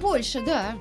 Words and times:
Польше, 0.00 0.42
да. 0.44 0.76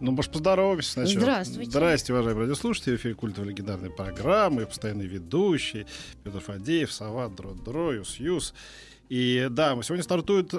Ну, 0.00 0.12
может, 0.12 0.32
поздороваемся 0.32 0.92
сначала. 0.92 1.20
Здравствуйте. 1.20 1.70
Здравствуйте, 1.70 2.12
уважаемые 2.14 2.42
радиослушатели. 2.44 2.96
В 2.96 3.00
эфире 3.00 3.14
культовой 3.14 3.50
легендарной 3.50 3.90
программы. 3.90 4.66
Постоянный 4.66 5.06
ведущий 5.06 5.86
Петр 6.24 6.40
Фадеев, 6.40 6.90
Сова, 6.90 7.28
Дро, 7.28 7.52
Дро, 7.52 7.92
Юс, 7.92 8.16
Юс. 8.16 8.54
И 9.10 9.48
да, 9.50 9.76
сегодня 9.82 10.02
стартует 10.02 10.54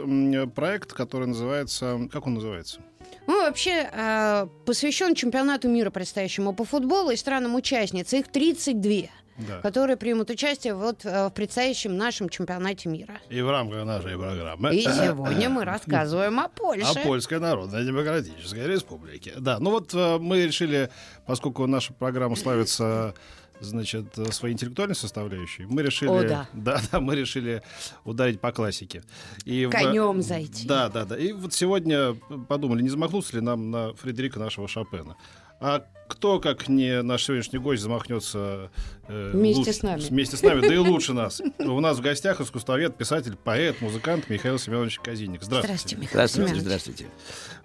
проект, 0.54 0.94
который 0.94 1.28
называется... 1.28 2.08
Как 2.12 2.28
он 2.28 2.36
называется? 2.36 2.82
Он 3.26 3.36
вообще 3.36 3.90
э, 3.92 4.48
посвящен 4.66 5.16
чемпионату 5.16 5.70
мира 5.70 5.90
предстоящему 5.90 6.54
по 6.54 6.66
футболу 6.66 7.12
и 7.12 7.16
странам-участниц. 7.16 8.14
Их 8.14 8.28
32, 8.28 9.10
Да. 9.38 9.60
которые 9.62 9.98
примут 9.98 10.30
участие 10.30 10.74
вот 10.76 11.06
э, 11.06 11.28
в 11.28 11.32
предстоящем 11.32 11.98
нашем 11.98 12.30
чемпионате 12.30 12.90
мира. 12.90 13.20
И 13.30 13.42
в 13.42 13.50
рамках 13.50 13.86
нашей 13.86 14.18
программы. 14.18 14.76
И 14.76 14.82
сегодня 14.82 15.50
мы 15.50 15.64
рассказываем 15.66 16.40
о 16.40 16.46
О 16.46 16.50
Польше. 16.50 17.00
Польской 17.04 17.40
Народной 17.40 17.86
Демократической 17.86 18.68
Республике. 18.68 19.34
Да, 19.38 19.60
ну 19.60 19.72
вот 19.72 19.94
э, 19.94 20.18
мы 20.20 20.44
решили, 20.46 20.90
поскольку 21.26 21.66
наша 21.68 21.94
программа 21.94 22.36
славится 22.36 23.14
значит, 23.62 24.18
э, 24.18 24.32
своей 24.32 24.54
интеллектуальной 24.54 24.96
составляющей, 24.96 25.66
мы 25.66 25.82
решили, 25.84 26.10
О, 26.10 26.24
да. 26.28 26.48
да, 26.54 26.82
да, 26.92 27.00
мы 27.00 27.16
решили 27.16 27.62
ударить 28.04 28.42
по 28.42 28.52
классике. 28.52 29.04
И 29.46 29.66
в- 29.66 29.70
Конем 29.72 30.22
зайти. 30.22 30.68
Да, 30.68 30.90
да, 30.90 31.06
да. 31.06 31.18
И 31.18 31.32
вот 31.32 31.54
сегодня 31.54 32.16
подумали, 32.48 32.82
не 32.82 32.90
замахнуться 32.90 33.36
ли 33.36 33.42
нам 33.42 33.72
на 33.72 33.94
Фредерика 33.96 34.40
нашего 34.40 34.68
Шопена. 34.68 35.16
А 35.62 35.86
кто, 36.08 36.40
как 36.42 36.68
не 36.68 37.02
наш 37.04 37.24
сегодняшний 37.24 37.60
гость, 37.60 37.82
замахнется 37.84 38.70
э, 39.08 39.32
Вместе 39.34 39.72
с 39.72 39.82
нами. 39.82 40.02
Вместе 40.02 40.36
с 40.36 40.42
нами, 40.42 40.60
да 40.60 40.74
и 40.74 40.78
лучше 40.80 41.14
нас. 41.14 41.42
У 41.60 41.80
нас 41.80 42.00
в 42.00 42.02
гостях 42.02 42.42
искусствовед, 42.42 42.98
писатель, 42.98 43.38
поэт, 43.42 43.80
музыкант 43.80 44.30
Михаил 44.30 44.60
Семенович 44.60 45.00
Казинник. 45.00 45.42
Здравствуйте. 45.44 45.68
Здравствуйте, 45.68 45.96
Михаил 45.96 46.12
Здравствуйте, 46.28 46.48
Семенович. 46.50 46.64
здравствуйте. 46.66 47.06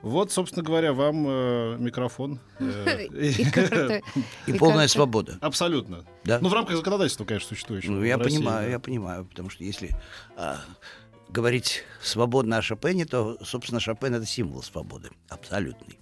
Вот, 0.03 0.31
собственно 0.31 0.63
говоря, 0.63 0.93
вам 0.93 1.27
э, 1.27 1.77
микрофон. 1.81 2.39
Э, 2.61 3.07
И 3.11 3.31
И, 3.31 4.53
и 4.53 4.59
полная 4.59 4.77
карта- 4.85 4.89
свобода. 4.93 5.39
Абсолютно. 5.41 6.05
Да. 6.25 6.39
Ну, 6.41 6.49
в 6.49 6.53
рамках 6.53 6.77
законодательства, 6.77 7.25
конечно, 7.25 7.49
существующего. 7.49 7.93
Ну, 7.93 8.05
я 8.05 8.17
России, 8.17 8.37
понимаю, 8.37 8.67
да. 8.67 8.71
я 8.73 8.79
понимаю, 8.79 9.25
потому 9.25 9.51
что 9.51 9.65
если 9.65 9.91
а, 10.37 10.59
говорить 11.31 11.83
свободно 12.01 12.59
о 12.59 12.63
Шопене, 12.63 13.07
то, 13.07 13.39
собственно, 13.43 13.81
Шопен 13.81 14.15
это 14.15 14.27
символ 14.27 14.63
свободы, 14.63 15.11
абсолютный. 15.29 15.99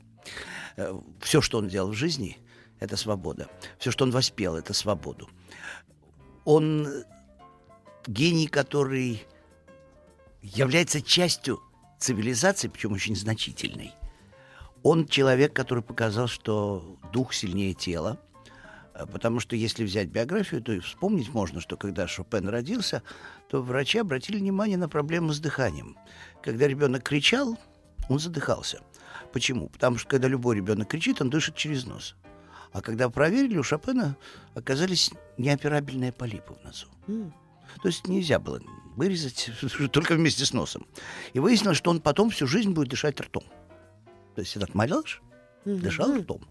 Все, 1.21 1.41
что 1.41 1.59
он 1.59 1.69
делал 1.69 1.91
в 1.91 1.95
жизни, 1.95 2.39
это 2.81 2.97
свобода. 2.97 3.49
Все, 3.79 3.91
что 3.91 4.05
он 4.05 4.11
воспел, 4.11 4.57
это 4.57 4.75
свободу. 4.75 5.29
Он 6.45 6.89
гений, 8.07 8.47
который 8.47 9.25
является 10.43 11.01
частью 11.01 11.61
цивилизации, 11.99 12.69
причем 12.69 12.93
очень 12.93 13.17
значительной. 13.17 13.93
Он 14.83 15.07
человек, 15.07 15.55
который 15.55 15.83
показал, 15.83 16.29
что 16.29 16.99
дух 17.13 17.33
сильнее 17.33 17.73
тела, 17.75 18.19
А, 18.93 19.07
Потому 19.07 19.41
что 19.41 19.57
если 19.57 19.85
взять 19.85 20.09
биографию, 20.09 20.63
то 20.63 20.73
и 20.73 20.79
вспомнить 20.79 21.33
можно, 21.35 21.61
что 21.61 21.77
когда 21.77 22.07
Шопен 22.07 22.49
родился, 22.49 23.03
то 23.49 23.63
врачи 23.63 23.99
обратили 23.99 24.39
внимание 24.39 24.77
на 24.77 24.89
проблему 24.89 25.33
с 25.33 25.41
дыханием. 25.41 25.97
Когда 26.43 26.69
ребенок 26.69 27.03
кричал, 27.03 27.59
он 28.09 28.19
задыхался. 28.19 28.83
Почему? 29.35 29.69
Потому 29.69 29.99
что 29.99 30.09
когда 30.09 30.29
любой 30.29 30.55
ребенок 30.55 30.87
кричит, 30.87 31.21
он 31.21 31.29
дышит 31.29 31.57
через 31.57 31.85
нос. 31.87 32.15
А 32.73 32.81
когда 32.81 33.11
проверили, 33.11 33.59
у 33.59 33.65
Шопена 33.65 34.17
оказались 34.55 35.11
неоперабельные 35.39 36.13
полипы 36.13 36.55
в 36.55 36.63
носу. 36.63 36.87
М. 37.09 37.35
То 37.83 37.89
есть 37.89 38.07
нельзя 38.07 38.39
было 38.39 38.61
вырезать 38.95 39.51
только 39.91 40.15
вместе 40.15 40.45
с 40.45 40.53
носом. 40.53 40.87
И 41.33 41.41
выяснилось, 41.41 41.79
что 41.79 41.91
он 41.91 42.01
потом 42.01 42.31
всю 42.31 42.47
жизнь 42.47 42.71
будет 42.71 42.91
дышать 42.91 43.21
ртом. 43.21 43.43
То 44.37 44.41
есть 44.41 44.55
этот 44.55 44.73
малыш 44.73 45.21
дышал 45.65 46.17
ртом. 46.17 46.47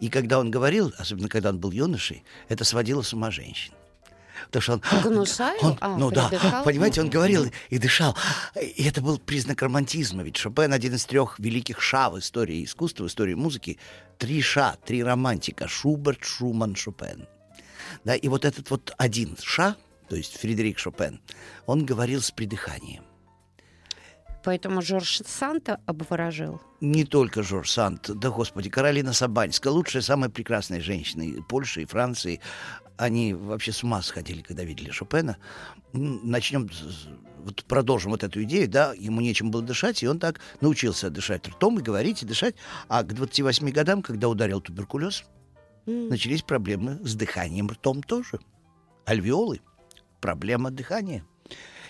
И 0.00 0.08
когда 0.08 0.40
он 0.40 0.50
говорил, 0.50 0.92
особенно 0.98 1.28
когда 1.28 1.50
он 1.50 1.60
был 1.60 1.70
юношей, 1.70 2.24
это 2.48 2.64
сводило 2.64 3.02
с 3.02 3.14
ума 3.14 3.30
женщин. 3.30 3.72
Потому 4.50 4.62
что 4.62 4.72
он, 4.72 5.02
Гнусавил? 5.02 5.66
он- 5.66 5.78
А, 5.80 5.96
ну 5.96 6.10
да, 6.10 6.30
понимаете, 6.64 7.00
он 7.00 7.10
говорил 7.10 7.50
и 7.70 7.78
дышал. 7.78 8.16
И 8.60 8.84
это 8.84 9.00
был 9.02 9.18
признак 9.18 9.62
романтизма. 9.62 10.22
Ведь 10.22 10.36
Шопен 10.36 10.72
один 10.72 10.94
из 10.94 11.04
трех 11.04 11.38
великих 11.38 11.80
ша 11.80 12.10
в 12.10 12.18
истории 12.18 12.64
искусства, 12.64 13.04
в 13.04 13.06
истории 13.08 13.34
музыки. 13.34 13.78
Три 14.18 14.40
ша, 14.42 14.76
три 14.84 15.02
романтика. 15.02 15.68
Шуберт, 15.68 16.24
Шуман, 16.24 16.74
Шопен. 16.76 17.26
Да, 18.04 18.14
и 18.14 18.28
вот 18.28 18.44
этот 18.44 18.70
вот 18.70 18.92
один 18.98 19.36
ша, 19.42 19.76
то 20.08 20.16
есть 20.16 20.38
Фредерик 20.38 20.78
Шопен, 20.78 21.20
он 21.66 21.84
говорил 21.84 22.20
с 22.22 22.30
придыханием. 22.30 23.04
Поэтому 24.44 24.82
Жорж 24.82 25.20
Санта 25.24 25.78
обворожил. 25.86 26.60
Не 26.80 27.04
только 27.04 27.44
Жорж 27.44 27.70
Сант, 27.70 28.10
да 28.10 28.30
господи, 28.30 28.68
Каролина 28.70 29.12
Сабаньская, 29.12 29.72
лучшая, 29.72 30.02
самая 30.02 30.30
прекрасная 30.30 30.80
женщина 30.80 31.22
и 31.22 31.40
Польши 31.42 31.82
и 31.82 31.84
Франции. 31.84 32.40
Они 33.02 33.34
вообще 33.34 33.72
с 33.72 33.82
ума 33.82 34.00
сходили, 34.00 34.42
когда 34.42 34.62
видели 34.62 34.92
Шопена. 34.92 35.36
Начнем, 35.92 36.70
вот 37.38 37.64
продолжим 37.64 38.12
вот 38.12 38.22
эту 38.22 38.40
идею, 38.44 38.68
да, 38.68 38.94
ему 38.96 39.20
нечем 39.20 39.50
было 39.50 39.60
дышать, 39.60 40.04
и 40.04 40.06
он 40.06 40.20
так 40.20 40.38
научился 40.60 41.10
дышать 41.10 41.48
ртом 41.48 41.80
и 41.80 41.82
говорить, 41.82 42.22
и 42.22 42.26
дышать. 42.26 42.54
А 42.86 43.02
к 43.02 43.12
28 43.12 43.68
годам, 43.72 44.02
когда 44.02 44.28
ударил 44.28 44.60
туберкулез, 44.60 45.24
М. 45.86 46.10
начались 46.10 46.42
проблемы 46.42 47.00
с 47.02 47.16
дыханием 47.16 47.66
ртом 47.70 48.04
тоже. 48.04 48.38
Альвеолы. 49.04 49.60
Проблема 50.20 50.70
дыхания. 50.70 51.24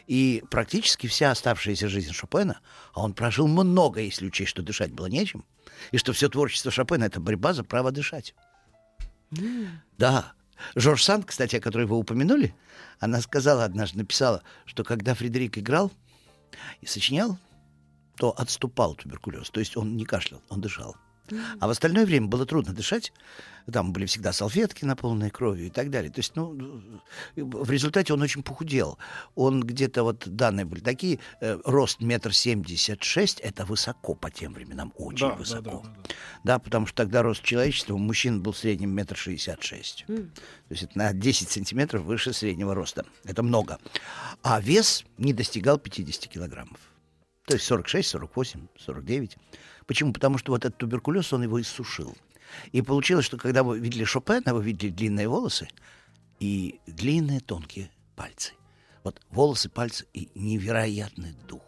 И 0.07 0.43
практически 0.51 1.09
вся 1.09 1.31
оставшаяся 1.31 1.89
жизнь 1.89 2.13
Шопена, 2.13 2.61
а 2.95 3.03
он 3.03 3.13
прожил 3.13 3.49
много, 3.49 4.01
если 4.01 4.27
учесть, 4.27 4.49
что 4.49 4.63
дышать 4.63 4.93
было 4.93 5.09
нечем, 5.09 5.45
и 5.91 5.99
что 5.99 6.15
все 6.15 6.31
творчество 6.31 6.71
Шопена— 6.71 7.05
это 7.05 7.21
борьба 7.21 7.53
за 7.53 7.65
право 7.65 7.93
дышать. 7.93 8.35
Да. 9.99 10.33
Жорж 10.75 11.03
Санд, 11.03 11.27
кстати, 11.27 11.57
о 11.57 11.61
которой 11.61 11.87
вы 11.87 11.97
упомянули, 11.97 12.55
она 13.01 13.21
сказала 13.21 13.65
однажды, 13.65 13.99
написала, 13.99 14.43
что 14.65 14.85
когда 14.85 15.15
Фредерик 15.15 15.59
играл 15.59 15.93
и 16.81 16.87
сочинял, 16.87 17.39
то 18.17 18.31
отступал 18.37 18.95
туберкулез. 18.95 19.51
То 19.51 19.61
есть 19.61 19.77
он 19.77 19.97
не 19.97 20.05
кашлял, 20.05 20.43
он 20.49 20.61
дышал. 20.61 20.97
А 21.61 21.67
в 21.67 21.71
остальное 21.71 22.05
время 22.05 22.27
было 22.27 22.45
трудно 22.45 22.73
дышать. 22.75 23.13
Там 23.73 23.93
были 23.93 24.07
всегда 24.07 24.33
салфетки, 24.33 24.85
наполненные 24.85 25.31
кровью 25.31 25.67
и 25.67 25.71
так 25.71 25.89
далее. 25.89 26.11
То 26.11 26.19
есть, 26.19 26.35
ну, 26.35 27.01
в 27.37 27.71
результате 27.71 28.13
он 28.13 28.21
очень 28.21 28.43
похудел. 28.43 28.99
Он 29.37 29.63
где-то, 29.63 30.03
вот 30.03 30.27
данные 30.27 30.67
были 30.67 30.81
такие, 30.81 31.21
э, 31.41 31.59
рост 31.65 32.01
метр 32.01 32.35
семьдесят 32.35 33.05
шесть, 33.05 33.39
это 33.39 33.65
высоко 33.65 34.15
по 34.15 34.31
тем 34.31 34.53
временам, 34.53 34.93
очень 34.97 35.29
Да, 35.29 35.33
да, 35.33 35.39
высоко. 35.39 35.63
да, 35.63 35.71
да, 35.71 35.83
да. 36.09 36.15
Да, 36.45 36.59
потому 36.59 36.87
что 36.87 36.97
тогда 36.97 37.23
рост 37.23 37.43
человечества 37.43 37.95
у 37.95 37.99
мужчин 37.99 38.43
был 38.43 38.51
в 38.51 38.59
среднем 38.59 38.91
метр 38.91 39.17
шестьдесят 39.17 39.63
шесть. 39.63 40.05
То 40.07 40.15
есть 40.71 40.83
это 40.83 40.99
на 40.99 41.13
10 41.13 41.49
сантиметров 41.49 42.03
выше 42.03 42.33
среднего 42.33 42.75
роста. 42.75 43.07
Это 43.25 43.43
много. 43.45 43.79
А 44.43 44.61
вес 44.61 45.05
не 45.19 45.33
достигал 45.33 45.79
50 45.79 46.27
килограммов. 46.27 46.81
То 47.47 47.55
есть 47.55 47.67
46, 47.67 48.09
48, 48.09 48.67
49. 48.79 49.37
Почему? 49.93 50.15
Потому 50.15 50.39
что 50.39 50.53
вот 50.53 50.65
этот 50.65 50.79
туберкулез, 50.79 51.35
он 51.35 51.43
его 51.43 51.61
иссушил. 51.61 52.17
И 52.71 52.81
получилось, 52.81 53.27
что 53.27 53.37
когда 53.37 53.63
вы 53.63 53.79
видели 53.79 54.05
Шопена, 54.05 54.55
вы 54.55 54.65
видели 54.65 54.89
длинные 54.89 55.29
волосы 55.29 55.69
и 56.41 56.81
длинные 56.87 57.41
тонкие 57.41 57.91
пальцы. 58.17 58.55
Вот 59.05 59.21
волосы, 59.29 59.69
пальцы 59.69 60.07
и 60.15 60.31
невероятный 60.35 61.35
дух. 61.47 61.61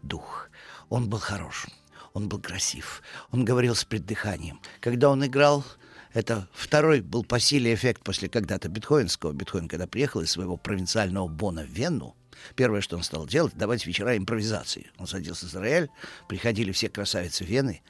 Дух. 0.00 0.48
Он 0.88 1.10
был 1.10 1.18
хорош, 1.18 1.66
он 2.14 2.30
был 2.30 2.40
красив, 2.40 3.02
он 3.30 3.44
говорил 3.44 3.74
с 3.74 3.84
преддыханием. 3.84 4.62
Когда 4.80 5.10
он 5.10 5.22
играл, 5.22 5.66
это 6.14 6.48
второй 6.54 7.02
был 7.02 7.24
по 7.24 7.38
силе 7.38 7.74
эффект 7.74 8.04
после 8.04 8.30
когда-то 8.30 8.70
бетховенского. 8.70 9.32
Бетховен, 9.32 9.68
когда 9.68 9.86
приехал 9.86 10.22
из 10.22 10.30
своего 10.30 10.56
провинциального 10.56 11.28
Бона 11.28 11.62
в 11.62 11.68
Вену, 11.68 12.16
Первое, 12.54 12.80
что 12.80 12.96
он 12.96 13.02
стал 13.02 13.26
делать, 13.26 13.54
давать 13.54 13.86
вечера 13.86 14.16
импровизации. 14.16 14.90
Он 14.98 15.06
садился 15.06 15.46
за 15.46 15.60
рояль, 15.60 15.88
приходили 16.28 16.72
все 16.72 16.88
красавицы 16.88 17.44
Вены, 17.44 17.82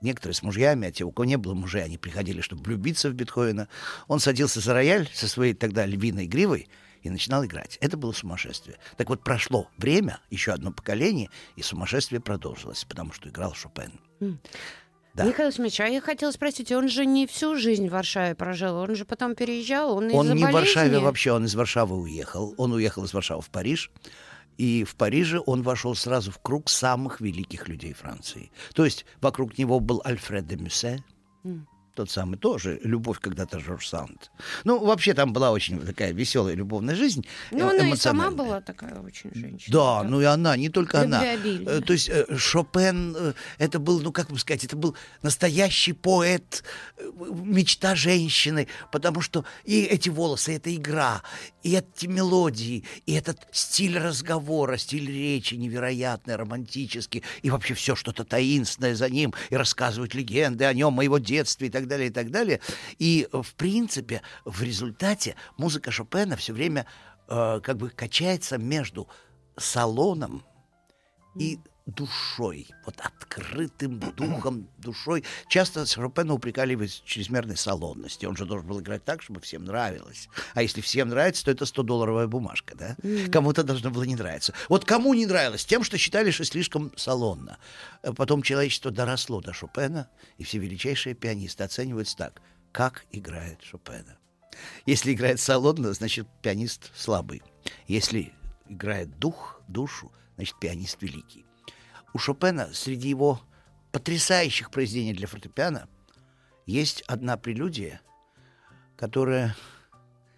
некоторые 0.00 0.34
с 0.34 0.42
мужьями, 0.42 0.88
а 0.88 0.92
те, 0.92 1.04
у 1.04 1.10
кого 1.10 1.24
не 1.24 1.36
было 1.36 1.54
мужей, 1.54 1.84
они 1.84 1.98
приходили, 1.98 2.40
чтобы 2.40 2.62
влюбиться 2.62 3.10
в 3.10 3.14
Бетховена. 3.14 3.68
Он 4.06 4.20
садился 4.20 4.60
за 4.60 4.74
рояль 4.74 5.08
со 5.12 5.28
своей 5.28 5.54
тогда 5.54 5.86
львиной 5.86 6.26
гривой 6.26 6.68
и 7.02 7.10
начинал 7.10 7.44
играть. 7.44 7.78
Это 7.80 7.96
было 7.96 8.12
сумасшествие. 8.12 8.78
Так 8.96 9.08
вот, 9.08 9.22
прошло 9.22 9.68
время, 9.76 10.20
еще 10.30 10.52
одно 10.52 10.72
поколение, 10.72 11.30
и 11.56 11.62
сумасшествие 11.62 12.20
продолжилось, 12.20 12.84
потому 12.84 13.12
что 13.12 13.28
играл 13.28 13.54
Шопен. 13.54 14.00
Да. 15.18 15.24
Михаил 15.24 15.50
Смич, 15.50 15.80
а 15.80 15.88
я 15.88 16.00
хотела 16.00 16.30
спросить, 16.30 16.70
он 16.70 16.88
же 16.88 17.04
не 17.04 17.26
всю 17.26 17.56
жизнь 17.56 17.88
в 17.88 17.90
Варшаве 17.90 18.36
прожил, 18.36 18.76
он 18.76 18.94
же 18.94 19.04
потом 19.04 19.34
переезжал, 19.34 19.96
он, 19.96 20.14
он 20.14 20.26
не 20.28 20.44
болезни... 20.44 20.44
в 20.44 20.52
Варшаве 20.52 20.98
вообще, 21.00 21.32
он 21.32 21.44
из 21.44 21.56
Варшавы 21.56 22.00
уехал. 22.00 22.54
Он 22.56 22.72
уехал 22.72 23.02
из 23.04 23.12
Варшавы 23.12 23.42
в 23.42 23.50
Париж, 23.50 23.90
и 24.58 24.84
в 24.84 24.94
Париже 24.94 25.40
он 25.44 25.62
вошел 25.62 25.96
сразу 25.96 26.30
в 26.30 26.38
круг 26.38 26.68
самых 26.68 27.20
великих 27.20 27.66
людей 27.66 27.94
Франции. 27.94 28.52
То 28.74 28.84
есть 28.84 29.06
вокруг 29.20 29.58
него 29.58 29.80
был 29.80 30.00
Альфред 30.04 30.46
де 30.46 30.54
Мюссе, 30.56 31.02
mm 31.44 31.62
тот 31.98 32.10
самый 32.10 32.38
тоже, 32.38 32.78
«Любовь 32.84 33.18
когда-то 33.18 33.58
Жорж 33.58 33.88
Санд». 33.88 34.30
Ну, 34.62 34.78
вообще 34.78 35.14
там 35.14 35.32
была 35.32 35.50
очень 35.50 35.80
такая 35.80 36.12
веселая 36.12 36.54
любовная 36.54 36.94
жизнь. 36.94 37.26
Ну, 37.50 37.58
э, 37.58 37.80
она 37.80 37.88
и 37.90 37.96
сама 37.96 38.30
была 38.30 38.60
такая 38.60 39.00
очень 39.00 39.34
женщина. 39.34 39.72
Да, 39.72 40.02
да. 40.02 40.08
ну 40.08 40.20
и 40.20 40.24
она, 40.24 40.56
не 40.56 40.68
только 40.68 41.00
она. 41.00 41.20
Э, 41.24 41.80
то 41.80 41.92
есть 41.92 42.08
э, 42.08 42.36
Шопен, 42.36 43.34
это 43.58 43.80
был, 43.80 44.00
ну, 44.00 44.12
как 44.12 44.30
бы 44.30 44.38
сказать, 44.38 44.62
это 44.62 44.76
был 44.76 44.94
настоящий 45.22 45.92
поэт, 45.92 46.62
мечта 47.18 47.96
женщины, 47.96 48.68
потому 48.92 49.20
что 49.20 49.44
и 49.64 49.82
эти 49.82 50.08
волосы, 50.08 50.54
эта 50.54 50.72
игра, 50.72 51.22
и 51.64 51.74
эти 51.74 52.06
мелодии, 52.06 52.84
и 53.06 53.12
этот 53.14 53.40
стиль 53.50 53.98
разговора, 53.98 54.76
стиль 54.76 55.10
речи 55.10 55.54
невероятный, 55.54 56.36
романтический, 56.36 57.24
и 57.42 57.50
вообще 57.50 57.74
все 57.74 57.96
что-то 57.96 58.22
таинственное 58.22 58.94
за 58.94 59.10
ним, 59.10 59.34
и 59.50 59.56
рассказывают 59.56 60.14
легенды 60.14 60.64
о 60.64 60.72
нем, 60.72 61.00
о 61.00 61.02
его 61.02 61.18
детстве 61.18 61.66
и 61.66 61.70
так 61.70 61.87
далее, 61.88 62.08
и 62.08 62.12
так 62.12 62.30
далее. 62.30 62.60
И, 62.98 63.28
в 63.32 63.54
принципе, 63.54 64.22
в 64.44 64.62
результате 64.62 65.34
музыка 65.56 65.90
Шопена 65.90 66.36
все 66.36 66.52
время 66.52 66.86
э, 67.28 67.60
как 67.62 67.76
бы 67.76 67.90
качается 67.90 68.58
между 68.58 69.08
салоном 69.56 70.44
и 71.36 71.58
душой, 71.88 72.68
вот 72.84 73.00
открытым 73.00 73.98
духом, 73.98 74.68
душой. 74.78 75.24
Часто 75.48 75.86
Шопена 75.86 76.34
упрекали 76.34 76.74
в 76.74 76.86
чрезмерной 76.86 77.56
салонности. 77.56 78.26
Он 78.26 78.36
же 78.36 78.44
должен 78.44 78.66
был 78.66 78.80
играть 78.80 79.04
так, 79.04 79.22
чтобы 79.22 79.40
всем 79.40 79.64
нравилось. 79.64 80.28
А 80.54 80.62
если 80.62 80.80
всем 80.82 81.08
нравится, 81.08 81.46
то 81.46 81.50
это 81.50 81.64
100-долларовая 81.64 82.26
бумажка, 82.26 82.76
да? 82.76 82.96
Кому-то 83.32 83.62
должно 83.62 83.90
было 83.90 84.02
не 84.02 84.16
нравиться. 84.16 84.52
Вот 84.68 84.84
кому 84.84 85.14
не 85.14 85.26
нравилось? 85.26 85.64
Тем, 85.64 85.82
что 85.82 85.96
считали, 85.96 86.30
что 86.30 86.44
слишком 86.44 86.92
салонно. 86.96 87.58
Э, 88.02 88.12
потом 88.12 88.42
человечество 88.42 88.90
доросло 88.90 89.40
до 89.40 89.52
Шопена, 89.52 90.10
и 90.36 90.44
все 90.44 90.58
величайшие 90.58 91.14
пианисты 91.14 91.64
оцениваются 91.64 92.16
так. 92.16 92.42
Как 92.70 93.06
играет 93.12 93.62
Шопена? 93.62 94.18
Если 94.84 95.14
играет 95.14 95.40
салонно, 95.40 95.92
значит, 95.94 96.26
пианист 96.42 96.90
слабый. 96.94 97.42
Если 97.86 98.34
играет 98.68 99.18
дух, 99.18 99.62
душу, 99.68 100.12
значит, 100.36 100.58
пианист 100.58 101.00
великий 101.00 101.47
у 102.14 102.18
Шопена 102.18 102.68
среди 102.72 103.08
его 103.08 103.40
потрясающих 103.92 104.70
произведений 104.70 105.14
для 105.14 105.26
фортепиано 105.26 105.88
есть 106.66 107.02
одна 107.02 107.36
прелюдия, 107.36 108.00
которая, 108.96 109.56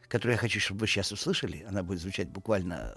которую 0.08 0.34
я 0.34 0.38
хочу, 0.38 0.60
чтобы 0.60 0.80
вы 0.80 0.86
сейчас 0.86 1.12
услышали. 1.12 1.64
Она 1.68 1.82
будет 1.82 2.00
звучать 2.00 2.28
буквально 2.28 2.94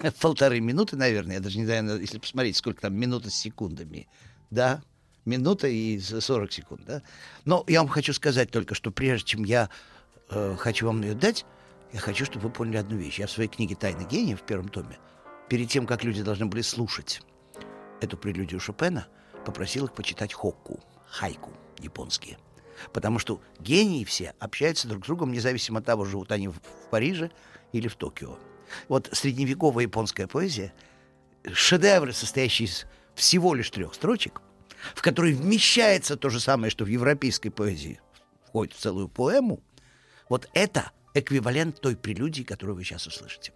полторы 0.20 0.60
минуты, 0.60 0.96
наверное. 0.96 1.36
Я 1.36 1.40
даже 1.40 1.58
не 1.58 1.64
знаю, 1.64 2.00
если 2.00 2.18
посмотреть, 2.18 2.56
сколько 2.56 2.82
там 2.82 2.94
минуты 2.94 3.30
с 3.30 3.34
секундами. 3.34 4.08
Да, 4.50 4.82
минута 5.24 5.66
и 5.66 5.98
40 5.98 6.52
секунд, 6.52 6.82
да. 6.86 7.02
Но 7.44 7.64
я 7.66 7.80
вам 7.80 7.88
хочу 7.88 8.12
сказать 8.12 8.50
только, 8.50 8.74
что 8.74 8.90
прежде 8.90 9.26
чем 9.26 9.44
я 9.44 9.68
э, 10.30 10.56
хочу 10.58 10.86
вам 10.86 11.02
ее 11.02 11.14
дать, 11.14 11.44
я 11.92 12.00
хочу, 12.00 12.24
чтобы 12.24 12.48
вы 12.48 12.52
поняли 12.52 12.76
одну 12.76 12.96
вещь. 12.96 13.18
Я 13.18 13.26
в 13.26 13.30
своей 13.30 13.48
книге 13.48 13.74
«Тайна 13.74 14.04
гения» 14.04 14.36
в 14.36 14.42
первом 14.42 14.68
томе, 14.68 14.98
перед 15.48 15.68
тем, 15.68 15.86
как 15.86 16.04
люди 16.04 16.22
должны 16.22 16.46
были 16.46 16.62
слушать 16.62 17.20
эту 18.00 18.16
прелюдию 18.16 18.60
Шопена, 18.60 19.06
попросил 19.44 19.86
их 19.86 19.92
почитать 19.92 20.32
хокку, 20.32 20.80
хайку 21.06 21.52
японские. 21.78 22.38
Потому 22.92 23.18
что 23.18 23.40
гении 23.60 24.04
все 24.04 24.34
общаются 24.38 24.88
друг 24.88 25.04
с 25.04 25.06
другом, 25.06 25.32
независимо 25.32 25.78
от 25.78 25.86
того, 25.86 26.04
живут 26.04 26.32
они 26.32 26.48
в 26.48 26.60
Париже 26.90 27.30
или 27.72 27.88
в 27.88 27.94
Токио. 27.94 28.38
Вот 28.88 29.08
средневековая 29.12 29.84
японская 29.84 30.26
поэзия— 30.26 30.72
шедевры, 31.52 32.12
состоящие 32.12 32.68
из 32.68 32.86
всего 33.14 33.54
лишь 33.54 33.70
трех 33.70 33.94
строчек, 33.94 34.42
в 34.94 35.02
которые 35.02 35.34
вмещается 35.34 36.16
то 36.16 36.30
же 36.30 36.40
самое, 36.40 36.70
что 36.70 36.84
в 36.84 36.88
европейской 36.88 37.50
поэзии 37.50 38.00
входит 38.46 38.74
в 38.74 38.80
целую 38.80 39.08
поэму, 39.08 39.62
вот 40.28 40.48
это 40.52 40.90
эквивалент 41.14 41.80
той 41.80 41.96
прелюдии, 41.96 42.42
которую 42.42 42.76
вы 42.76 42.84
сейчас 42.84 43.06
услышите. 43.06 43.52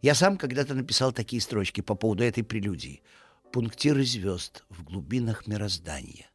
Я 0.00 0.14
сам 0.14 0.36
когда-то 0.36 0.74
написал 0.74 1.12
такие 1.12 1.40
строчки 1.40 1.80
по 1.80 1.94
поводу 1.94 2.22
этой 2.22 2.44
прелюдии— 2.44 3.02
Пунктиры 3.54 4.04
звезд 4.04 4.64
в 4.68 4.82
глубинах 4.82 5.46
мироздания, 5.46 6.28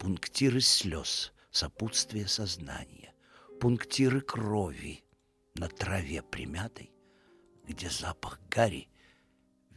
Пунктиры 0.00 0.60
слез, 0.60 1.32
сопутствие 1.52 2.26
сознания, 2.26 3.14
Пунктиры 3.60 4.20
крови 4.20 5.04
на 5.54 5.68
траве 5.68 6.22
примятой, 6.22 6.90
Где 7.68 7.88
запах 7.88 8.40
гари 8.50 8.88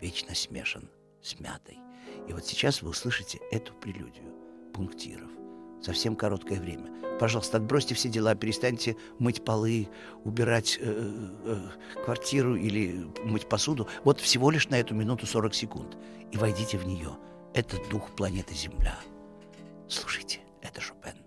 вечно 0.02 0.34
смешан 0.34 0.90
с 1.22 1.40
мятой. 1.40 1.78
И 2.28 2.34
вот 2.34 2.44
сейчас 2.44 2.82
вы 2.82 2.90
услышите 2.90 3.40
эту 3.52 3.76
прелюдию 3.76 4.34
пунктиров 4.74 5.30
совсем 5.84 6.16
короткое 6.16 6.60
время. 6.60 6.90
Пожалуйста, 7.20 7.58
отбросьте 7.58 7.96
все 7.96 8.10
дела, 8.10 8.36
перестаньте 8.36 8.98
мыть 9.20 9.44
полы, 9.46 9.88
убирать 10.24 10.78
э, 10.82 11.12
э, 11.46 12.04
квартиру 12.04 12.56
или 12.56 13.06
мыть 13.24 13.48
посуду. 13.48 13.88
Вот 14.04 14.20
всего 14.20 14.50
лишь 14.52 14.70
на 14.70 14.80
эту 14.80 14.96
минуту 14.96 15.28
40 15.28 15.54
секунд. 15.54 15.98
И 16.32 16.38
войдите 16.38 16.78
в 16.78 16.88
нее. 16.88 17.12
Это 17.54 17.78
дух 17.90 18.16
планеты 18.16 18.56
Земля. 18.56 18.98
Слушайте, 19.88 20.40
это 20.62 20.82
Шопен. 20.82 21.23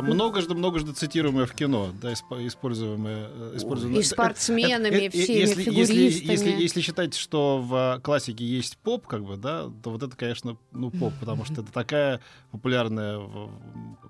Да, 0.00 0.06
многожды, 0.14 0.54
многожды 0.54 0.92
цитируемое 0.92 1.46
в 1.46 1.54
кино, 1.54 1.90
да, 2.00 2.12
исп- 2.12 2.46
используемое, 2.46 3.28
э, 3.30 3.52
используемое. 3.56 4.00
И 4.00 4.02
спортсменами, 4.02 4.94
Э, 4.96 5.00
э, 5.02 5.06
э, 5.06 5.10
всеми 5.10 5.38
если, 5.38 5.38
если, 5.40 5.62
фигуристами. 5.62 6.32
если, 6.32 6.50
если 6.62 6.80
считать, 6.80 7.14
что 7.14 7.60
в 7.60 8.00
классике 8.02 8.44
есть 8.44 8.76
поп, 8.78 9.06
как 9.06 9.24
бы, 9.24 9.36
да, 9.36 9.64
то 9.82 9.90
вот 9.90 10.02
это, 10.02 10.16
конечно, 10.16 10.56
ну 10.72 10.90
поп, 10.90 11.12
потому 11.20 11.44
что 11.44 11.62
это 11.62 11.72
такая 11.72 12.20
популярная, 12.50 13.20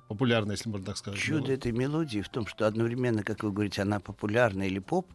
популярная, 0.09 0.57
если 0.57 0.69
можно 0.71 0.87
так 0.87 0.97
сказать. 0.97 1.19
Чудо 1.21 1.37
мелодия. 1.39 1.55
этой 1.57 1.73
мелодии 1.73 2.21
в 2.21 2.29
том, 2.29 2.47
что 2.47 2.67
одновременно, 2.67 3.23
как 3.23 3.43
вы 3.43 3.53
говорите, 3.53 3.83
она 3.83 4.01
популярна 4.01 4.63
или 4.65 4.79
поп, 4.79 5.07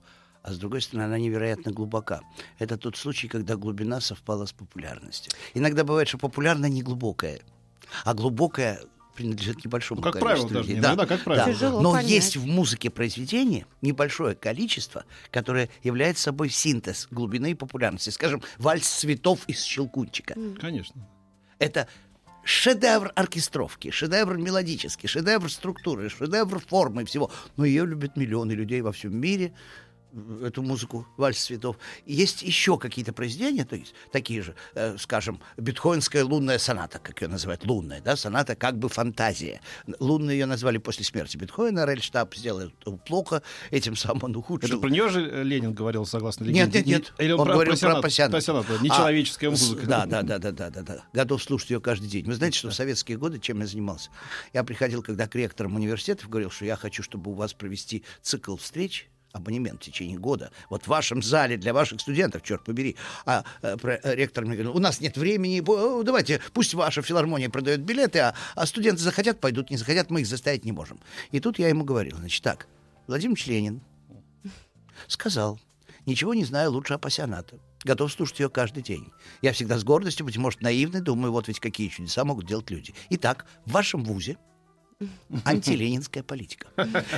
а 0.41 0.51
с 0.51 0.57
другой 0.57 0.81
стороны, 0.81 1.05
она 1.05 1.17
невероятно 1.17 1.71
глубока. 1.71 2.21
Это 2.59 2.77
тот 2.77 2.97
случай, 2.97 3.27
когда 3.29 3.55
глубина 3.55 4.01
совпала 4.01 4.45
с 4.45 4.51
популярностью. 4.51 5.31
Иногда 5.53 5.83
бывает, 5.85 6.09
что 6.09 6.17
популярна 6.17 6.65
не 6.65 6.81
глубокая, 6.83 7.39
а 8.03 8.13
глубокая 8.13 8.81
принадлежит 9.13 9.63
небольшому 9.63 10.01
Ну, 10.01 10.03
как 10.11 10.13
количеству 10.21 10.47
правило, 10.49 10.49
даже 10.49 10.59
людей. 10.69 10.75
не 10.75 10.79
иногда, 10.81 11.05
как 11.05 11.23
правило. 11.23 11.45
Тяжело 11.53 11.81
Но 11.81 11.91
понять. 11.93 12.09
есть 12.09 12.35
в 12.37 12.45
музыке 12.45 12.89
произведение 12.89 13.65
небольшое 13.81 14.35
количество, 14.35 15.05
которое 15.31 15.69
является 15.83 16.23
собой 16.23 16.49
синтез 16.49 17.07
глубины 17.11 17.51
и 17.51 17.53
популярности. 17.53 18.09
Скажем, 18.09 18.41
вальс 18.57 18.87
цветов 18.87 19.41
из 19.47 19.63
щелкунчика. 19.63 20.35
Конечно. 20.59 21.07
Это 21.59 21.87
шедевр 22.43 23.11
оркестровки, 23.15 23.89
шедевр 23.91 24.37
мелодический, 24.37 25.07
шедевр 25.07 25.49
структуры, 25.51 26.09
шедевр 26.09 26.59
формы 26.59 27.03
и 27.03 27.05
всего. 27.05 27.31
Но 27.55 27.65
ее 27.65 27.85
любят 27.85 28.17
миллионы 28.17 28.51
людей 28.51 28.81
во 28.81 28.91
всем 28.91 29.15
мире 29.17 29.53
эту 30.43 30.61
музыку 30.61 31.07
«Вальс 31.17 31.43
цветов». 31.43 31.77
Есть 32.05 32.41
еще 32.43 32.77
какие-то 32.77 33.13
произведения, 33.13 33.65
то 33.65 33.75
есть 33.75 33.93
такие 34.11 34.41
же, 34.41 34.55
э, 34.75 34.97
скажем, 34.97 35.41
бетховенская 35.57 36.23
лунная 36.23 36.59
соната, 36.59 36.99
как 36.99 37.21
ее 37.21 37.27
называют, 37.27 37.65
лунная, 37.65 38.01
да, 38.01 38.15
соната 38.15 38.55
как 38.55 38.77
бы 38.77 38.89
фантазия. 38.89 39.61
Лунной 39.99 40.33
ее 40.33 40.45
назвали 40.45 40.77
после 40.77 41.03
смерти 41.05 41.37
Бетховена, 41.37 41.85
Рельштаб 41.85 42.35
сделал 42.35 42.71
плохо, 43.05 43.41
этим 43.71 43.95
самым 43.95 44.23
он 44.23 44.35
ухудшил. 44.35 44.69
Это 44.69 44.77
про 44.79 44.89
нее 44.89 45.09
же 45.09 45.21
э, 45.27 45.43
Ленин 45.43 45.73
говорил, 45.73 46.05
согласно 46.05 46.43
Нет, 46.45 46.67
легенде? 46.67 46.77
нет, 46.79 46.87
нет. 46.87 47.13
Или 47.17 47.31
он, 47.31 47.39
он 47.41 47.45
про, 47.47 47.53
говорил 47.53 47.77
про. 47.77 48.01
Пассианат, 48.01 48.45
да, 48.45 48.53
А, 48.59 48.83
нечеловеческая 48.83 49.49
с- 49.55 49.61
музыка. 49.61 49.87
Да, 49.87 50.05
да, 50.05 50.21
да, 50.21 50.37
да, 50.39 50.51
да, 50.51 50.69
да, 50.69 50.81
да. 50.81 51.03
Готов 51.13 51.41
слушать 51.41 51.71
ее 51.71 51.81
каждый 51.81 52.07
день. 52.07 52.25
Вы 52.25 52.35
знаете, 52.35 52.57
что 52.59 52.69
в 52.69 52.73
советские 52.73 53.17
годы 53.17 53.39
чем 53.39 53.59
я 53.61 53.67
занимался? 53.67 54.09
Я 54.53 54.63
приходил, 54.63 55.01
когда 55.01 55.27
к 55.27 55.35
ректорам 55.35 55.75
университетов 55.75 56.29
говорил, 56.29 56.51
что 56.51 56.65
я 56.65 56.75
хочу, 56.75 57.03
чтобы 57.03 57.31
у 57.31 57.33
вас 57.33 57.53
провести 57.53 58.03
цикл 58.21 58.55
встреч 58.57 59.07
абонемент 59.33 59.81
в 59.81 59.85
течение 59.85 60.17
года. 60.17 60.51
Вот 60.69 60.83
в 60.83 60.87
вашем 60.87 61.21
зале 61.21 61.57
для 61.57 61.73
ваших 61.73 61.99
студентов, 61.99 62.43
черт 62.43 62.63
побери. 62.63 62.95
А 63.25 63.43
э, 63.61 63.75
про- 63.77 63.99
э, 64.01 64.15
ректор 64.15 64.45
мне 64.45 64.53
говорил, 64.53 64.75
у 64.75 64.79
нас 64.79 65.01
нет 65.01 65.17
времени, 65.17 65.59
э, 65.59 66.03
давайте, 66.03 66.39
пусть 66.53 66.73
ваша 66.73 67.01
филармония 67.01 67.49
продает 67.49 67.81
билеты, 67.81 68.19
а, 68.19 68.35
а 68.55 68.65
студенты 68.65 69.01
захотят, 69.01 69.41
пойдут, 69.41 69.71
не 69.71 69.77
захотят, 69.77 70.09
мы 70.11 70.21
их 70.21 70.27
заставить 70.27 70.63
не 70.63 70.71
можем. 70.71 70.99
И 71.31 71.39
тут 71.39 71.59
я 71.59 71.67
ему 71.67 71.83
говорил, 71.83 72.17
значит, 72.17 72.43
так, 72.43 72.67
Владимир 73.07 73.37
Ленин 73.47 73.81
сказал, 75.07 75.59
ничего 76.05 76.33
не 76.35 76.45
знаю 76.45 76.71
лучше 76.71 76.93
апассионата. 76.93 77.57
Готов 77.83 78.13
слушать 78.13 78.39
ее 78.39 78.49
каждый 78.49 78.83
день. 78.83 79.09
Я 79.41 79.51
всегда 79.51 79.77
с 79.77 79.83
гордостью, 79.83 80.25
быть 80.25 80.37
может, 80.37 80.61
наивный, 80.61 81.01
думаю, 81.01 81.33
вот 81.33 81.47
ведь 81.47 81.59
какие 81.59 81.89
чудеса 81.89 82.23
могут 82.23 82.45
делать 82.45 82.69
люди. 82.69 82.93
Итак, 83.09 83.45
в 83.65 83.71
вашем 83.71 84.03
вузе 84.03 84.37
антиленинская 85.45 86.23
политика. 86.23 86.67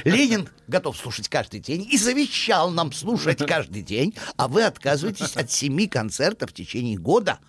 Ленин 0.04 0.50
готов 0.68 0.98
слушать 0.98 1.30
каждый 1.30 1.60
день 1.60 1.88
и 1.90 1.98
завещал 1.98 2.72
нам 2.72 2.92
слушать 2.92 3.46
каждый 3.46 3.82
день, 3.82 4.16
а 4.38 4.48
вы 4.48 4.64
отказываетесь 4.64 5.36
от 5.36 5.52
семи 5.52 5.88
концертов 5.88 6.52
в 6.52 6.54
течение 6.54 6.98
года. 6.98 7.40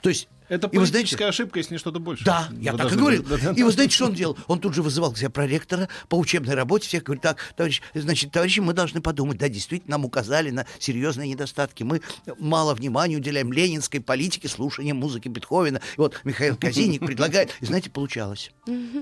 То 0.00 0.08
есть, 0.08 0.28
Это 0.48 0.68
и 0.68 0.78
вы 0.78 0.86
знаете, 0.86 1.16
ошибка, 1.24 1.58
если 1.58 1.74
не 1.74 1.78
что-то 1.78 2.00
больше. 2.00 2.24
да, 2.24 2.48
я 2.60 2.72
Вы 2.72 2.78
так 2.78 2.92
и 2.92 2.96
говорил. 2.96 3.22
да, 3.22 3.38
да, 3.38 3.52
И 3.52 3.62
вы 3.62 3.72
знаете, 3.72 3.94
что 3.94 4.06
он 4.06 4.14
делал? 4.14 4.36
Он 4.46 4.60
тут 4.60 4.74
же 4.74 4.82
вызывал 4.82 5.12
к 5.12 5.18
себе 5.18 5.30
проректора 5.30 5.88
по 6.08 6.16
учебной 6.16 6.54
работе. 6.54 6.86
Всех 6.86 7.04
говорит, 7.04 7.22
так, 7.22 7.38
товарищ, 7.56 7.80
значит, 7.94 8.30
товарищи, 8.30 8.60
мы 8.60 8.74
должны 8.74 9.00
подумать. 9.00 9.38
Да, 9.38 9.48
действительно, 9.48 9.92
нам 9.92 10.04
указали 10.04 10.50
на 10.50 10.66
серьезные 10.78 11.30
недостатки. 11.30 11.82
Мы 11.82 12.02
мало 12.38 12.74
внимания 12.74 13.16
уделяем 13.16 13.52
ленинской 13.52 14.00
политике, 14.00 14.48
слушанию 14.48 14.94
музыки 14.94 15.28
Бетховена. 15.28 15.78
И 15.78 15.98
вот 15.98 16.20
Михаил 16.24 16.56
Казиник 16.56 17.04
предлагает. 17.06 17.50
И 17.60 17.66
знаете, 17.66 17.90
получалось. 17.90 18.50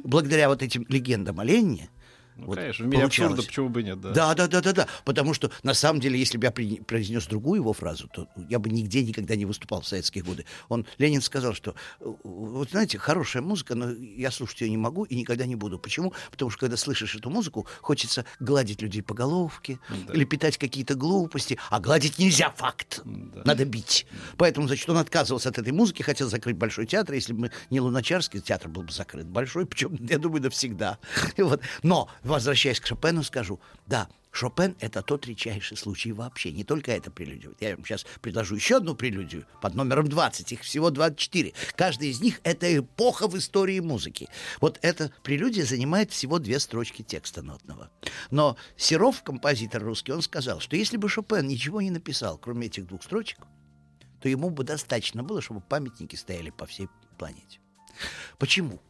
Благодаря 0.05 0.49
вот 0.49 0.63
этим 0.63 0.87
легендам 0.89 1.41
о 1.41 1.45
Ленине, 1.45 1.89
Ну, 2.37 2.47
вот 2.47 2.57
конечно, 2.57 2.85
в 2.85 2.89
мире 2.89 3.03
получалось. 3.03 3.33
абсурда, 3.33 3.49
почему 3.49 3.69
бы 3.69 3.83
нет, 3.83 4.01
да. 4.01 4.11
Да, 4.11 4.35
да, 4.35 4.47
да, 4.47 4.61
да, 4.61 4.73
да. 4.73 4.89
Потому 5.05 5.35
что 5.35 5.51
на 5.63 5.75
самом 5.75 6.01
деле, 6.01 6.19
если 6.19 6.39
бы 6.39 6.47
я 6.47 6.51
произнес 6.51 7.27
другую 7.27 7.61
его 7.61 7.73
фразу, 7.73 8.09
то 8.09 8.29
я 8.49 8.59
бы 8.59 8.71
нигде 8.71 9.03
никогда 9.03 9.37
не 9.37 9.45
выступал 9.45 9.83
в 9.83 9.87
советские 9.87 10.25
годы. 10.25 10.47
Он, 10.69 10.87
Ленин 10.99 11.21
сказал, 11.21 11.55
что 11.55 11.75
э, 12.01 12.05
вот 12.25 12.71
знаете, 12.71 12.99
хорошая 12.99 13.43
музыка, 13.43 13.75
но 13.75 13.91
я 13.91 14.31
слушать 14.31 14.63
ее 14.63 14.71
не 14.71 14.77
могу 14.77 15.05
и 15.05 15.15
никогда 15.15 15.47
не 15.47 15.57
буду. 15.57 15.79
Почему? 15.79 16.13
Потому 16.31 16.51
что 16.51 16.61
когда 16.61 16.77
слышишь 16.77 17.15
эту 17.15 17.31
музыку, 17.31 17.67
хочется 17.81 18.25
гладить 18.41 18.81
людей 18.83 19.03
по 19.03 19.15
головке 19.15 19.79
или 20.13 20.25
питать 20.25 20.57
какие-то 20.59 20.95
глупости, 20.95 21.59
а 21.71 21.81
гладить 21.81 22.19
нельзя, 22.19 22.51
факт. 22.51 23.03
Надо 23.05 23.65
бить. 23.65 24.07
Поэтому, 24.37 24.67
значит, 24.69 24.89
он 24.89 24.97
отказывался 24.99 25.51
от 25.51 25.59
этой 25.59 25.73
музыки, 25.73 26.03
хотел 26.03 26.29
закрыть 26.29 26.57
Большой 26.57 26.87
театр. 26.87 27.15
Если 27.15 27.33
бы 27.33 27.51
не 27.71 27.81
Луначарский, 27.81 28.41
театр 28.41 28.69
был 28.69 28.83
бы 28.83 28.93
закрыт. 28.93 29.27
Большой, 29.27 29.67
причем, 29.67 29.97
я 30.01 30.19
думаю, 30.19 30.43
навсегда. 30.43 30.99
И 31.37 31.43
вот. 31.43 31.61
Но, 31.83 32.09
возвращаясь 32.25 32.81
к 32.81 32.87
Шопену, 32.87 33.23
скажу, 33.23 33.61
да, 33.87 34.09
Шопен— 34.33 34.77
это 34.81 35.03
тот 35.03 35.27
редчайший 35.27 35.77
случай 35.77 36.13
вообще. 36.13 36.53
Не 36.53 36.65
только 36.65 36.91
это 36.91 37.11
прелюдия. 37.11 37.53
Я 37.61 37.77
вам 37.77 37.85
сейчас 37.85 38.07
предложу 38.23 38.55
еще 38.55 38.79
одну 38.79 38.95
прелюдию 38.95 39.45
под 39.61 39.75
номером 39.75 40.09
20. 40.09 40.53
Их 40.53 40.61
всего 40.63 40.91
24. 40.91 41.53
Каждая 41.77 42.09
из 42.09 42.21
них— 42.23 42.41
это 42.43 42.79
эпоха 42.79 43.29
в 43.29 43.37
истории 43.37 43.79
музыки. 43.81 44.29
Вот 44.61 44.79
эта 44.81 45.13
прелюдия 45.23 45.67
занимает 45.67 46.11
всего 46.13 46.39
две 46.39 46.59
строчки 46.61 47.03
текста 47.03 47.43
нотного. 47.43 47.91
Но 48.31 48.57
Серов, 48.77 49.23
композитор 49.23 49.83
русский, 49.83 50.13
он 50.13 50.23
сказал, 50.23 50.61
что 50.61 50.77
если 50.77 50.97
бы 50.97 51.11
Шопен 51.11 51.47
ничего 51.47 51.83
не 51.83 51.91
написал, 51.91 52.39
кроме 52.39 52.69
этих 52.69 52.87
двух 52.87 53.03
строчек, 53.03 53.39
то 54.23 54.31
ему 54.31 54.49
бы 54.49 54.65
достаточно 54.65 55.23
было, 55.23 55.43
чтобы 55.43 55.61
памятники 55.61 56.17
стояли 56.17 56.49
по 56.49 56.65
всей 56.65 56.89
планете. 57.19 57.59
Почему? 58.39 58.81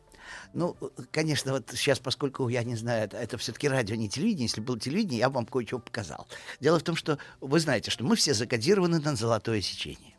Ну, 0.54 0.76
конечно, 1.10 1.52
вот 1.52 1.70
сейчас, 1.72 1.98
поскольку 1.98 2.48
я 2.48 2.62
не 2.64 2.76
знаю, 2.76 3.04
это, 3.04 3.16
это 3.16 3.38
все-таки 3.38 3.68
радио, 3.68 3.96
не 3.96 4.08
телевидение. 4.08 4.46
Если 4.46 4.60
было 4.60 4.78
телевидение, 4.78 5.20
я 5.20 5.28
бы 5.28 5.36
вам 5.36 5.46
кое-чего 5.46 5.80
показал. 5.80 6.26
Дело 6.60 6.78
в 6.78 6.82
том, 6.82 6.96
что 6.96 7.18
вы 7.40 7.60
знаете, 7.60 7.90
что 7.90 8.04
мы 8.04 8.16
все 8.16 8.34
закодированы 8.34 9.00
на 9.00 9.16
золотое 9.16 9.60
сечение. 9.60 10.16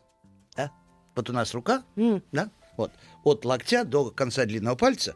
Да? 0.56 0.72
Вот 1.14 1.30
у 1.30 1.32
нас 1.32 1.54
рука, 1.54 1.84
да? 2.32 2.50
Вот. 2.76 2.92
От 3.22 3.44
локтя 3.44 3.84
до 3.84 4.10
конца 4.10 4.44
длинного 4.44 4.74
пальца 4.74 5.14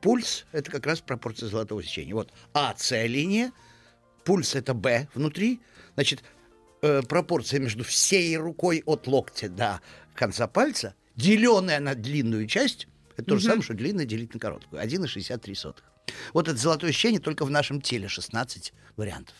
пульс— 0.00 0.44
это 0.52 0.70
как 0.70 0.86
раз 0.86 1.00
пропорция 1.00 1.48
золотого 1.48 1.82
сечения. 1.82 2.14
Вот 2.14 2.30
АС 2.52 2.90
линия, 2.90 3.52
пульс— 4.24 4.54
это 4.56 4.74
Б 4.74 5.08
внутри, 5.14 5.60
значит, 5.94 6.22
э, 6.82 7.02
пропорция 7.02 7.60
между 7.60 7.84
всей 7.84 8.36
рукой 8.36 8.82
от 8.84 9.06
локтя 9.06 9.48
до 9.48 9.80
конца 10.14 10.46
пальца, 10.46 10.94
деленная 11.16 11.80
на 11.80 11.94
длинную 11.94 12.46
часть, 12.46 12.88
это 13.16 13.24
то 13.24 13.36
же 13.36 13.44
самое, 13.44 13.62
что 13.62 13.74
длинное 13.74 14.04
делить 14.04 14.34
на 14.34 14.40
короткую. 14.40 14.82
1,63. 14.82 15.74
Вот 16.32 16.48
это 16.48 16.56
золотое 16.58 16.92
сечение 16.92 17.20
только 17.20 17.44
в 17.44 17.50
нашем 17.50 17.80
теле 17.80 18.08
16 18.08 18.72
вариантов. 18.96 19.34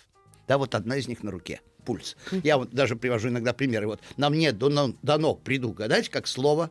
Да, 0.49 0.59
вот 0.59 0.75
одна 0.75 0.97
из 0.97 1.09
них 1.09 1.23
на 1.23 1.31
руке. 1.31 1.61
Пульс. 1.85 2.17
Я 2.45 2.59
вот 2.59 2.71
даже 2.71 2.95
привожу 2.97 3.29
иногда 3.29 3.53
примеры. 3.53 3.87
Вот 3.87 4.01
на 4.17 4.31
мне 4.31 4.53
до, 4.53 4.69
но- 4.69 4.95
до 5.03 5.19
ног 5.19 5.43
приду 5.43 5.73
гадать, 5.73 6.09
как 6.09 6.27
слово 6.29 6.71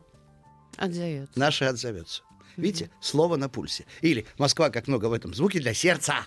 Отзовется. 0.76 1.38
наше 1.38 1.64
отзовется. 1.66 2.22
Видите, 2.56 2.90
слово 3.00 3.36
на 3.36 3.48
пульсе. 3.48 3.86
Или 4.00 4.26
Москва, 4.38 4.70
как 4.70 4.88
много 4.88 5.06
в 5.06 5.12
этом 5.12 5.34
звуке 5.34 5.60
для 5.60 5.74
сердца. 5.74 6.26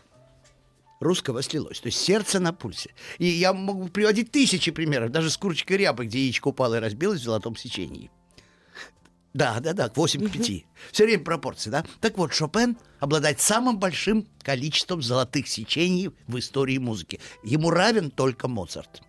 Русского 0.99 1.41
слилось. 1.43 1.79
То 1.81 1.87
есть 1.87 1.99
сердце 1.99 2.39
на 2.39 2.53
пульсе. 2.53 2.93
И 3.17 3.25
я 3.25 3.53
могу 3.53 3.89
приводить 3.89 4.31
тысячи 4.31 4.71
примеров. 4.71 5.11
Даже 5.11 5.29
с 5.29 5.37
курочкой 5.37 5.77
рябы, 5.77 6.05
где 6.05 6.19
яичко 6.19 6.47
упало 6.49 6.75
и 6.75 6.79
разбилось 6.79 7.21
в 7.21 7.23
золотом 7.23 7.55
сечении. 7.55 8.09
Да, 9.35 9.59
да, 9.59 9.73
да, 9.73 9.91
8 9.93 10.29
к 10.29 10.31
5. 10.31 10.65
Все 10.93 11.03
время 11.03 11.21
пропорции, 11.21 11.69
да? 11.69 11.85
Так 11.99 12.17
вот, 12.17 12.33
Шопен 12.33 12.77
обладает 13.01 13.41
самым 13.41 13.77
большим 13.77 14.29
количеством 14.41 15.01
золотых 15.01 15.49
сечений 15.49 16.09
в 16.27 16.39
истории 16.39 16.77
музыки. 16.77 17.19
Ему 17.43 17.69
равен 17.69 18.11
только 18.11 18.47
Моцарт. 18.47 19.01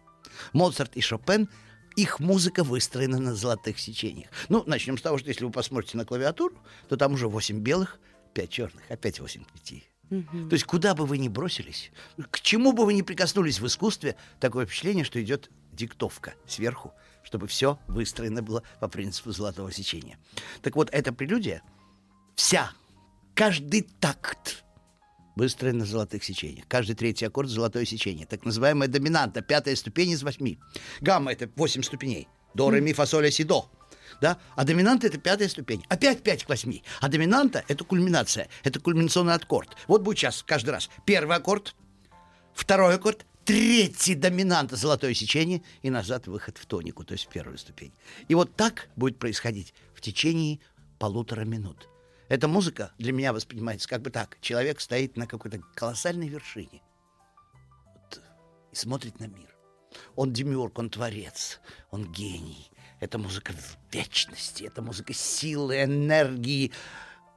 Моцарт 0.53 0.97
и 0.97 1.01
Шопен 1.01 1.49
их 1.95 2.19
музыка 2.19 2.65
выстроена 2.65 3.21
на 3.21 3.37
золотых 3.37 3.79
сечениях. 3.79 4.29
Ну, 4.49 4.65
начнем 4.67 4.99
с 4.99 5.03
того, 5.03 5.17
что 5.17 5.29
если 5.29 5.45
вы 5.45 5.53
посмотрите 5.53 5.97
на 5.97 6.05
клавиатуру, 6.05 6.57
то 6.89 6.97
там 6.97 7.13
уже 7.13 7.29
8 7.29 7.61
белых, 7.61 8.01
5 8.35 8.51
черных, 8.51 8.91
опять 8.91 9.21
8 9.21 9.45
к 9.45 9.53
5. 9.53 9.85
То 10.09 10.53
есть 10.53 10.65
куда 10.65 10.97
бы 10.97 11.07
вы 11.07 11.19
ни 11.19 11.29
бросились, 11.29 11.93
к 12.33 12.41
чему 12.41 12.73
бы 12.73 12.85
вы 12.85 12.95
ни 12.95 13.03
прикоснулись 13.03 13.61
в 13.61 13.67
искусстве, 13.67 14.17
такое 14.41 14.67
впечатление, 14.67 15.05
что 15.05 15.23
идет 15.23 15.51
диктовка 15.73 16.35
сверху, 16.49 16.93
чтобы 17.27 17.49
все 17.49 17.79
выстроено 17.89 18.41
было 18.41 18.63
по 18.81 18.89
принципу 18.89 19.33
золотого 19.33 19.73
сечения. 19.73 20.17
Так 20.63 20.77
вот, 20.77 20.89
эта 20.93 21.13
прелюдия 21.13 21.63
вся, 22.37 22.71
каждый 23.35 23.83
такт 23.83 24.65
выстроен 25.35 25.79
на 25.79 25.85
золотых 25.85 26.23
сечениях. 26.25 26.67
Каждый 26.69 26.95
третий 26.95 27.27
аккорд— 27.27 27.49
золотое 27.51 27.85
сечение. 27.85 28.27
Так 28.27 28.45
называемая 28.45 28.89
доминанта, 28.89 29.43
пятая 29.43 29.75
ступень 29.75 30.11
из 30.11 30.23
восьми. 30.23 30.59
Гамма— 31.01 31.33
это 31.33 31.51
восемь 31.57 31.83
ступеней. 31.83 32.29
До, 32.55 32.71
ре, 32.71 32.81
ми, 32.81 32.93
фа, 32.93 33.07
соль, 33.07 33.31
си, 33.31 33.45
до. 33.45 33.69
да, 34.21 34.39
а 34.55 34.65
доминанта 34.65 35.09
это 35.09 35.19
пятая 35.19 35.49
ступень. 35.49 35.85
Опять 35.89 36.23
5 36.23 36.45
к 36.45 36.49
8. 36.49 36.81
А 37.01 37.09
доминанта 37.09 37.65
это 37.69 37.85
кульминация, 37.85 38.49
это 38.63 38.81
кульминационный 38.81 39.35
аккорд. 39.35 39.77
Вот 39.89 40.03
будет 40.03 40.19
сейчас 40.19 40.43
каждый 40.43 40.71
раз. 40.71 40.89
Первый 41.05 41.37
аккорд, 41.37 41.75
второй 42.55 42.95
аккорд, 42.95 43.27
третий 43.47 44.17
доминанта 44.17 44.77
золотое 44.77 45.15
сечение 45.15 45.63
и 45.83 45.89
назад 45.89 46.27
выход 46.27 46.59
в 46.59 46.67
тонику, 46.67 47.05
то 47.05 47.13
есть 47.13 47.27
в 47.27 47.29
первую 47.29 47.57
ступень. 47.57 47.93
И 48.29 48.35
вот 48.35 48.55
так 48.57 48.89
будет 48.97 49.19
происходить 49.19 49.73
в 49.95 50.01
течение 50.01 50.59
полутора 50.99 51.45
минут. 51.45 51.89
Эта 52.29 52.49
музыка 52.49 52.93
для 52.99 53.13
меня 53.13 53.33
воспринимается 53.33 53.89
как 53.89 54.03
бы 54.03 54.11
так. 54.11 54.37
Человек 54.41 54.81
стоит 54.81 55.17
на 55.17 55.29
какой-то 55.29 55.61
колоссальной 55.77 56.27
вершине 56.29 56.83
вот, 57.95 58.21
и 58.73 58.75
смотрит 58.75 59.21
на 59.21 59.29
мир. 59.29 59.57
Он 60.17 60.33
демиург, 60.33 60.77
он 60.81 60.91
творец, 60.91 61.61
он 61.91 62.11
гений. 62.13 62.69
Это 62.99 63.17
музыка 63.17 63.55
вечности, 63.93 64.65
это 64.65 64.83
музыка 64.83 65.13
силы, 65.15 65.85
энергии. 65.85 66.73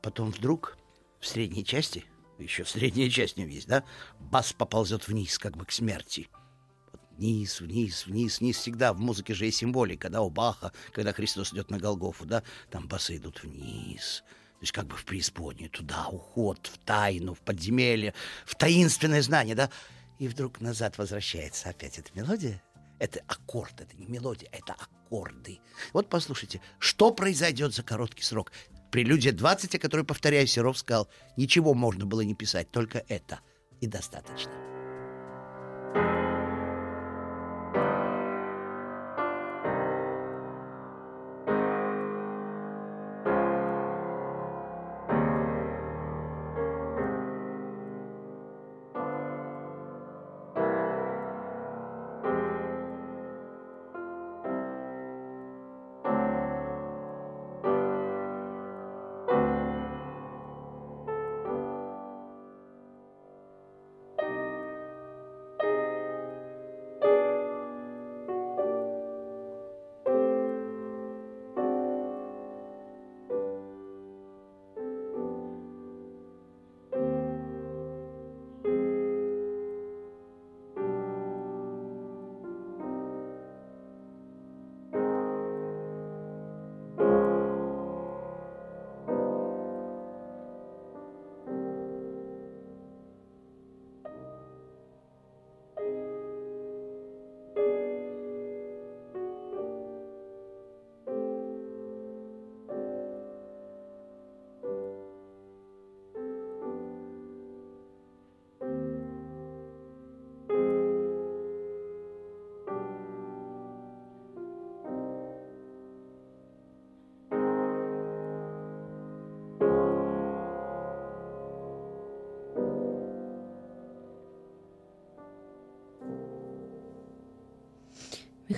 Потом 0.02 0.32
вдруг 0.32 0.76
в 1.20 1.28
средней 1.28 1.64
части, 1.64 2.04
еще 2.44 2.66
средняя 2.66 3.10
часть 3.10 3.38
у 3.38 3.42
него 3.42 3.52
есть, 3.52 3.68
да, 3.68 3.84
бас 4.20 4.54
поползет 4.54 5.08
вниз, 5.08 5.38
как 5.38 5.58
бы 5.58 5.66
к 5.66 5.72
смерти. 5.72 6.30
Вот 6.92 7.02
вниз, 7.18 7.62
вниз, 7.62 8.06
вниз, 8.06 8.40
вниз. 8.40 8.58
Всегда 8.58 8.94
в 8.94 9.00
музыке 9.00 9.34
же 9.34 9.46
есть 9.46 9.58
символика, 9.58 10.10
да, 10.10 10.22
у 10.22 10.30
Баха, 10.30 10.72
когда 10.94 11.14
Христос 11.14 11.54
идет 11.54 11.70
на 11.70 11.80
Голгофу, 11.80 12.26
да, 12.26 12.44
там 12.70 12.88
басы 12.88 13.18
идут 13.18 13.44
вниз, 13.44 14.24
то 14.60 14.64
есть 14.64 14.74
как 14.74 14.88
бы 14.88 14.98
в 14.98 15.06
преисподнюю, 15.06 15.70
туда, 15.70 16.08
уход, 16.08 16.68
в 16.68 16.78
тайну, 16.80 17.34
в 17.34 17.40
подземелье, 17.40 18.14
в 18.46 18.56
таинственное 18.56 19.22
знание, 19.22 19.56
да. 19.56 19.70
И 20.18 20.28
вдруг 20.28 20.60
назад 20.60 20.98
возвращается 20.98 21.70
опять 21.70 21.98
эта 21.98 22.10
мелодия. 22.14 22.62
Это 23.00 23.22
аккорд, 23.28 23.80
это 23.80 23.96
не 23.96 24.06
мелодия, 24.06 24.50
это 24.52 24.74
аккорды. 24.74 25.62
Вот 25.94 26.10
послушайте, 26.10 26.60
что 26.78 27.12
произойдет 27.12 27.74
за 27.74 27.84
короткий 27.84 28.24
срок. 28.24 28.52
Прелюдия 28.92 29.32
20, 29.32 29.76
о 29.76 29.80
которой, 29.80 30.04
повторяю, 30.06 30.48
Серов 30.48 30.78
сказал, 30.78 31.10
ничего 31.38 31.74
можно 31.74 32.06
было 32.06 32.22
не 32.22 32.36
писать, 32.36 32.72
только 32.72 33.04
это 33.08 33.40
и 33.82 33.88
достаточно. 33.88 34.69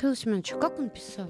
Михаил 0.01 0.15
Семенович, 0.15 0.53
как 0.59 0.79
он 0.79 0.89
писал? 0.89 1.29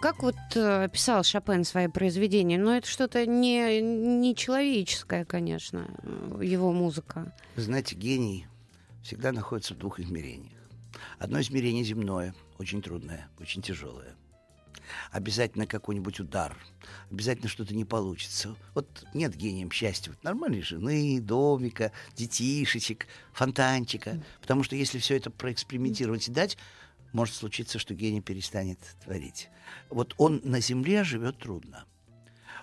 Как 0.00 0.20
вот 0.24 0.34
э, 0.56 0.88
писал 0.92 1.22
Шопен 1.22 1.62
свои 1.62 1.86
произведения? 1.86 2.58
Но 2.58 2.70
ну, 2.70 2.76
это 2.76 2.88
что-то 2.88 3.24
не, 3.24 3.80
не 3.80 4.34
человеческое, 4.34 5.24
конечно, 5.24 5.88
его 6.42 6.72
музыка. 6.72 7.32
Знаете, 7.54 7.94
гений 7.94 8.48
всегда 9.04 9.30
находится 9.30 9.74
в 9.74 9.78
двух 9.78 10.00
измерениях. 10.00 10.58
Одно 11.20 11.40
измерение 11.40 11.84
земное, 11.84 12.34
очень 12.58 12.82
трудное, 12.82 13.28
очень 13.38 13.62
тяжелое. 13.62 14.16
Обязательно 15.12 15.68
какой-нибудь 15.68 16.18
удар, 16.18 16.56
обязательно 17.12 17.48
что-то 17.48 17.76
не 17.76 17.84
получится. 17.84 18.56
Вот 18.74 19.04
нет 19.14 19.36
гением 19.36 19.70
счастья, 19.70 20.10
вот 20.10 20.24
нормальной 20.24 20.62
жены, 20.62 21.20
домика, 21.20 21.92
детишечек, 22.16 23.06
фонтанчика. 23.32 24.20
Потому 24.40 24.64
что 24.64 24.74
если 24.74 24.98
все 24.98 25.16
это 25.16 25.30
проэкспериментировать 25.30 26.26
и 26.26 26.32
дать, 26.32 26.58
может 27.12 27.34
случиться, 27.34 27.78
что 27.78 27.94
гений 27.94 28.20
перестанет 28.20 28.78
творить. 29.04 29.48
Вот 29.90 30.14
он 30.18 30.40
на 30.44 30.60
Земле 30.60 31.04
живет 31.04 31.38
трудно, 31.38 31.84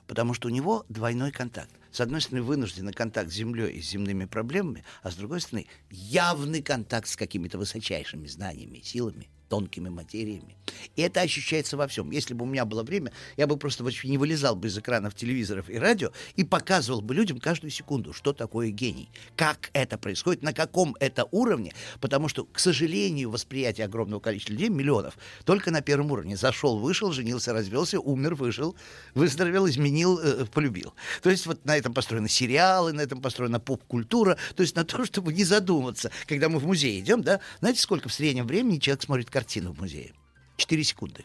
потому 0.07 0.33
что 0.33 0.47
у 0.47 0.51
него 0.51 0.85
двойной 0.89 1.31
контакт. 1.31 1.71
С 1.91 2.01
одной 2.01 2.21
стороны, 2.21 2.43
вынужденный 2.43 2.93
контакт 2.93 3.31
с 3.31 3.35
Землей 3.35 3.71
и 3.71 3.81
с 3.81 3.89
земными 3.89 4.25
проблемами, 4.25 4.83
а 5.01 5.11
с 5.11 5.15
другой 5.15 5.41
стороны, 5.41 5.67
явный 5.89 6.61
контакт 6.61 7.07
с 7.07 7.15
какими-то 7.15 7.57
высочайшими 7.57 8.27
знаниями, 8.27 8.81
силами 8.81 9.29
тонкими 9.49 9.89
материями. 9.89 10.55
И 10.95 11.01
это 11.01 11.21
ощущается 11.21 11.75
во 11.75 11.87
всем. 11.87 12.11
Если 12.11 12.33
бы 12.33 12.45
у 12.45 12.47
меня 12.47 12.65
было 12.65 12.83
время, 12.83 13.11
я 13.35 13.47
бы 13.47 13.57
просто 13.57 13.83
не 14.03 14.17
вылезал 14.17 14.55
бы 14.55 14.67
из 14.67 14.77
экранов 14.77 15.15
телевизоров 15.15 15.69
и 15.69 15.77
радио 15.77 16.11
и 16.35 16.43
показывал 16.43 17.01
бы 17.01 17.15
людям 17.15 17.39
каждую 17.39 17.71
секунду, 17.71 18.13
что 18.13 18.33
такое 18.33 18.69
гений, 18.69 19.09
как 19.35 19.71
это 19.73 19.97
происходит, 19.97 20.43
на 20.43 20.53
каком 20.53 20.95
это 20.99 21.25
уровне, 21.31 21.73
потому 21.99 22.29
что, 22.29 22.45
к 22.45 22.59
сожалению, 22.59 23.31
восприятие 23.31 23.85
огромного 23.85 24.19
количества 24.19 24.53
людей, 24.53 24.69
миллионов, 24.69 25.17
только 25.43 25.71
на 25.71 25.81
первом 25.81 26.11
уровне. 26.11 26.37
Зашел, 26.37 26.77
вышел, 26.77 27.11
женился, 27.11 27.53
развелся, 27.53 27.99
умер, 27.99 28.35
выжил, 28.35 28.75
выздоровел, 29.15 29.67
изменил, 29.67 30.19
э, 30.19 30.45
полюбил. 30.45 30.93
То 31.21 31.29
есть 31.29 31.45
вот 31.47 31.65
на 31.65 31.75
этом 31.75 31.93
построены 31.93 32.29
сериалы, 32.29 32.93
на 32.93 33.01
этом 33.01 33.21
построена 33.21 33.59
поп-культура, 33.59 34.37
то 34.55 34.61
есть 34.61 34.75
на 34.75 34.83
то, 34.83 35.03
чтобы 35.09 35.33
не 35.33 35.43
задуматься. 35.43 36.11
Когда 36.27 36.49
мы 36.49 36.59
в 36.59 36.65
музей 36.65 36.99
идем, 36.99 37.23
да, 37.23 37.39
знаете, 37.59 37.81
сколько 37.81 38.09
в 38.09 38.13
среднем 38.13 38.45
времени 38.45 38.77
человек 38.77 39.03
смотрит 39.03 39.29
картину 39.39 39.71
в 39.71 39.79
музее? 39.79 40.11
4 40.57 40.83
секунды. 40.83 41.23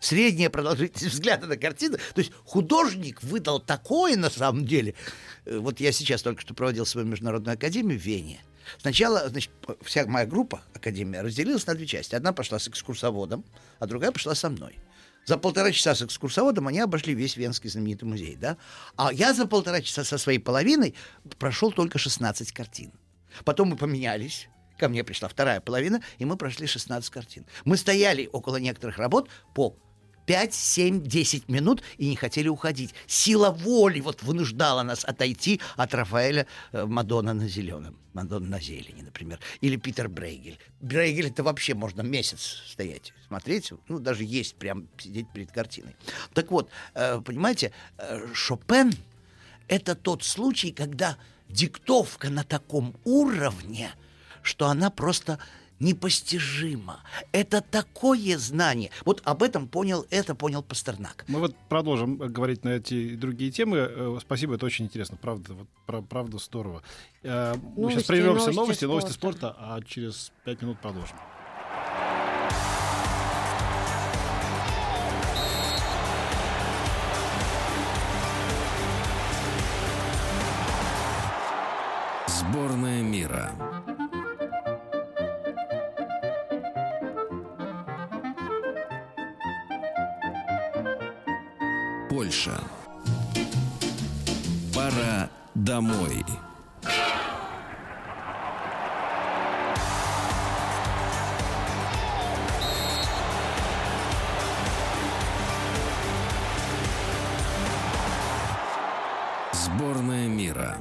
Средняя 0.00 0.50
продолжительность 0.50 1.14
взгляда 1.14 1.46
на 1.46 1.56
картину. 1.56 1.98
То 2.14 2.20
есть 2.20 2.32
художник 2.44 3.22
выдал 3.22 3.60
такое 3.60 4.16
на 4.16 4.28
самом 4.28 4.66
деле. 4.66 4.94
Э, 5.44 5.58
вот 5.58 5.78
я 5.78 5.92
сейчас 5.92 6.22
только 6.22 6.40
что 6.40 6.52
проводил 6.52 6.84
свою 6.86 7.06
международную 7.06 7.54
академию 7.54 7.98
в 7.98 8.02
Вене. 8.02 8.40
Сначала, 8.78 9.28
значит, 9.28 9.50
вся 9.82 10.04
моя 10.06 10.26
группа, 10.26 10.62
академия, 10.74 11.22
разделилась 11.22 11.66
на 11.66 11.74
две 11.74 11.86
части. 11.86 12.16
Одна 12.16 12.32
пошла 12.32 12.58
с 12.58 12.66
экскурсоводом, 12.66 13.44
а 13.78 13.86
другая 13.86 14.10
пошла 14.10 14.34
со 14.34 14.50
мной. 14.50 14.76
За 15.26 15.38
полтора 15.38 15.70
часа 15.70 15.94
с 15.94 16.02
экскурсоводом 16.02 16.66
они 16.66 16.80
обошли 16.80 17.14
весь 17.14 17.36
Венский 17.36 17.70
знаменитый 17.70 18.08
музей, 18.08 18.34
да? 18.34 18.56
А 18.96 19.12
я 19.12 19.32
за 19.32 19.46
полтора 19.46 19.80
часа 19.80 20.02
со 20.02 20.18
своей 20.18 20.40
половиной 20.40 20.96
прошел 21.38 21.70
только 21.70 21.98
16 21.98 22.50
картин. 22.52 22.92
Потом 23.44 23.68
мы 23.68 23.76
поменялись. 23.76 24.48
Ко 24.80 24.88
мне 24.88 25.04
пришла 25.04 25.28
вторая 25.28 25.60
половина, 25.60 26.00
и 26.16 26.24
мы 26.24 26.38
прошли 26.38 26.66
16 26.66 27.10
картин. 27.10 27.44
Мы 27.66 27.76
стояли 27.76 28.30
около 28.32 28.56
некоторых 28.56 28.96
работ 28.96 29.28
по 29.54 29.76
5, 30.24 30.54
7, 30.54 31.02
10 31.02 31.50
минут 31.50 31.82
и 31.98 32.08
не 32.08 32.16
хотели 32.16 32.48
уходить. 32.48 32.94
Сила 33.06 33.50
воли 33.50 34.00
вот 34.00 34.22
вынуждала 34.22 34.82
нас 34.82 35.04
отойти 35.04 35.60
от 35.76 35.92
Рафаэля 35.92 36.46
э, 36.72 36.86
Мадонна 36.86 37.34
на 37.34 37.46
зеленом, 37.46 37.98
Мадонна 38.14 38.48
на 38.48 38.60
зелени, 38.60 39.02
например. 39.02 39.38
Или 39.60 39.76
Питер 39.76 40.08
Брейгель. 40.08 40.58
Брейгель 40.80 41.26
это 41.26 41.42
вообще 41.42 41.74
можно 41.74 42.00
месяц 42.00 42.62
стоять, 42.66 43.12
смотреть, 43.28 43.74
ну 43.88 43.98
даже 43.98 44.24
есть 44.24 44.54
прям 44.54 44.88
сидеть 44.96 45.26
перед 45.34 45.52
картиной. 45.52 45.94
Так 46.32 46.50
вот, 46.50 46.70
э, 46.94 47.20
понимаете, 47.20 47.72
э, 47.98 48.32
Шопен 48.32 48.94
это 49.68 49.94
тот 49.94 50.24
случай, 50.24 50.72
когда 50.72 51.18
диктовка 51.50 52.30
на 52.30 52.44
таком 52.44 52.94
уровне, 53.04 53.90
что 54.42 54.66
она 54.66 54.90
просто 54.90 55.38
непостижимо. 55.80 57.00
Это 57.32 57.62
такое 57.62 58.36
знание. 58.36 58.90
Вот 59.06 59.22
об 59.24 59.42
этом 59.42 59.66
понял, 59.66 60.06
это 60.10 60.34
понял 60.34 60.62
Пастернак. 60.62 61.24
Мы 61.26 61.40
вот 61.40 61.56
продолжим 61.68 62.16
говорить 62.18 62.64
на 62.64 62.70
эти 62.70 63.14
другие 63.16 63.50
темы. 63.50 63.78
Э, 63.78 64.18
Спасибо, 64.20 64.56
это 64.56 64.66
очень 64.66 64.84
интересно. 64.84 65.16
Правда, 65.20 65.54
вот, 65.54 65.68
пра- 65.86 66.02
правда 66.02 66.36
здорово. 66.38 66.82
Э, 67.22 67.54
Мы 67.54 67.82
Новости, 67.82 67.96
сейчас 67.98 68.06
прервемся. 68.08 68.32
новости 68.46 68.56
Новости, 68.56 68.84
новости 68.84 69.12
спорта. 69.12 69.38
спорта, 69.52 69.56
а 69.58 69.80
через 69.82 70.32
пять 70.44 70.60
минут 70.60 70.78
продолжим. 70.80 71.16
Сборная 82.26 83.02
мира. 83.02 83.52
Польша. 92.30 92.60
Пора 94.72 95.28
домой. 95.56 96.24
Сборная 109.52 110.28
мира. 110.28 110.76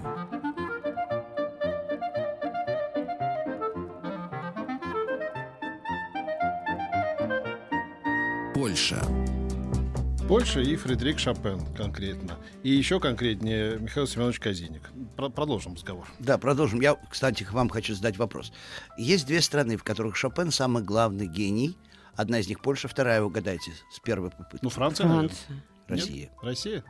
Польша. 8.54 9.19
Польша 10.30 10.60
и 10.60 10.76
Фредерик 10.76 11.18
Шопен 11.18 11.66
конкретно. 11.74 12.38
И 12.62 12.70
еще 12.70 13.00
конкретнее 13.00 13.80
Михаил 13.80 14.06
Семенович 14.06 14.40
Казиник. 14.40 14.92
Про- 15.18 15.30
продолжим 15.30 15.74
разговор. 15.74 16.08
Да, 16.20 16.38
продолжим. 16.38 16.82
Я, 16.82 16.98
кстати, 17.10 17.44
к 17.44 17.52
вам 17.52 17.68
хочу 17.68 17.96
задать 17.96 18.18
вопрос. 18.20 18.54
Есть 18.96 19.26
две 19.26 19.42
страны, 19.42 19.76
в 19.76 19.84
которых 19.84 20.16
Шопен 20.16 20.52
самый 20.52 20.84
главный 20.84 21.26
гений. 21.26 21.76
Одна 22.16 22.42
из 22.42 22.48
них 22.48 22.62
Польша, 22.62 22.88
вторая, 22.88 23.24
угадайте, 23.24 23.72
с 23.92 24.00
первой 24.00 24.30
попытки. 24.30 24.60
Ну, 24.62 24.70
Франция, 24.70 25.08
наверное. 25.08 25.30
Франция. 25.30 25.56
Нет? 25.56 25.64
Россия. 25.88 26.30
Россия? 26.44 26.84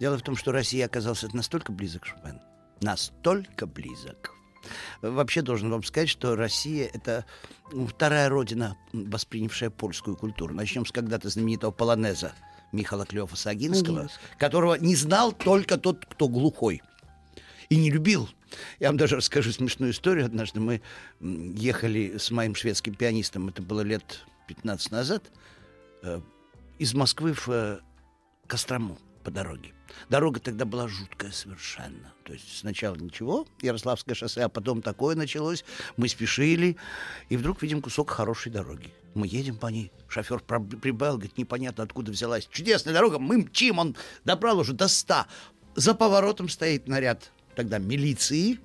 Дело 0.00 0.16
в 0.16 0.22
том, 0.22 0.34
что 0.34 0.50
Россия 0.50 0.86
оказался 0.86 1.28
настолько 1.36 1.72
близок 1.72 2.04
к 2.04 2.06
Шопену. 2.06 2.40
Настолько 2.80 3.66
близок. 3.66 4.32
Вообще 5.02 5.42
должен 5.42 5.68
вам 5.70 5.82
сказать, 5.82 6.08
что 6.08 6.36
Россия— 6.36 6.88
это 6.94 7.26
ну, 7.70 7.86
вторая 7.86 8.30
родина, 8.30 8.78
воспринявшая 8.94 9.68
польскую 9.68 10.16
культуру. 10.16 10.54
Начнем 10.54 10.86
с 10.86 10.90
когда-то 10.90 11.28
знаменитого 11.28 11.70
полонеза 11.70 12.32
Михаила 12.72 13.04
Клёва 13.06 13.34
Сагинского, 13.34 14.00
Агинского. 14.00 14.38
которого 14.38 14.74
не 14.74 14.96
знал 14.96 15.32
только 15.32 15.76
тот, 15.78 16.04
кто 16.06 16.28
глухой. 16.28 16.82
И 17.68 17.76
не 17.76 17.90
любил. 17.90 18.28
Я 18.80 18.88
вам 18.88 18.96
даже 18.96 19.16
расскажу 19.16 19.52
смешную 19.52 19.92
историю. 19.92 20.26
Однажды 20.26 20.60
мы 20.60 20.82
ехали 21.20 22.18
с 22.18 22.30
моим 22.30 22.54
шведским 22.54 22.94
пианистом, 22.94 23.48
это 23.48 23.62
было 23.62 23.80
лет 23.80 24.20
15 24.46 24.90
назад, 24.90 25.24
э, 26.02 26.20
из 26.78 26.94
Москвы 26.94 27.32
в 27.32 27.48
э, 27.48 27.78
Кострому 28.46 28.98
по 29.22 29.30
дороге. 29.30 29.72
Дорога 30.08 30.40
тогда 30.40 30.64
была 30.64 30.88
жуткая 30.88 31.30
совершенно. 31.30 32.12
То 32.24 32.32
есть 32.32 32.58
сначала 32.58 32.94
ничего, 32.96 33.46
Ярославское 33.60 34.14
шоссе, 34.14 34.42
а 34.42 34.48
потом 34.48 34.82
такое 34.82 35.16
началось. 35.16 35.64
Мы 35.96 36.08
спешили, 36.08 36.76
и 37.28 37.36
вдруг 37.36 37.62
видим 37.62 37.82
кусок 37.82 38.10
хорошей 38.10 38.52
дороги. 38.52 38.92
Мы 39.14 39.26
едем 39.26 39.56
по 39.56 39.66
ней. 39.66 39.92
Шофер 40.08 40.40
прибавил, 40.40 41.14
говорит, 41.14 41.36
непонятно 41.36 41.84
откуда 41.84 42.12
взялась. 42.12 42.48
Чудесная 42.50 42.94
дорога, 42.94 43.18
мы 43.18 43.38
мчим, 43.38 43.78
он 43.78 43.96
добрал 44.24 44.58
уже 44.58 44.72
до 44.72 44.88
100. 44.88 45.26
За 45.74 45.94
поворотом 45.94 46.48
стоит 46.48 46.88
наряд 46.88 47.30
тогда 47.54 47.78
милиции. 47.78 48.58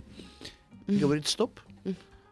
Говорит, 0.87 1.27
стоп. 1.27 1.59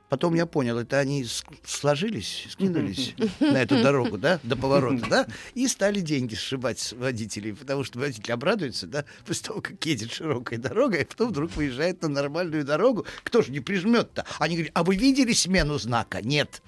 Потом 0.10 0.36
я 0.36 0.46
понял, 0.46 0.78
это 0.78 1.00
они 1.00 1.26
сложились, 1.66 2.48
скинулись 2.52 3.16
на 3.40 3.62
эту 3.62 3.82
дорогу, 3.82 4.18
да, 4.18 4.40
до 4.44 4.56
поворота, 4.56 5.06
да, 5.10 5.28
и 5.56 5.68
стали 5.68 6.00
деньги 6.00 6.36
сшибать 6.36 6.80
с 6.80 6.94
водителей, 6.94 7.56
потому 7.56 7.84
что 7.84 8.00
водитель 8.00 8.32
обрадуется, 8.32 8.86
да, 8.86 9.06
после 9.26 9.48
того, 9.48 9.62
как 9.62 9.84
едет 9.86 10.12
широкой 10.12 10.60
дорогой, 10.60 11.02
а 11.02 11.06
потом 11.06 11.30
вдруг 11.30 11.56
выезжает 11.56 12.04
на 12.04 12.10
нормальную 12.10 12.64
дорогу. 12.64 13.06
Кто 13.24 13.42
же 13.42 13.52
не 13.52 13.62
прижмет-то? 13.62 14.26
Они 14.38 14.56
говорят, 14.56 14.72
а 14.76 14.84
вы 14.84 14.96
видели 14.96 15.34
смену 15.34 15.80
знака? 15.80 16.22
Нет. 16.22 16.62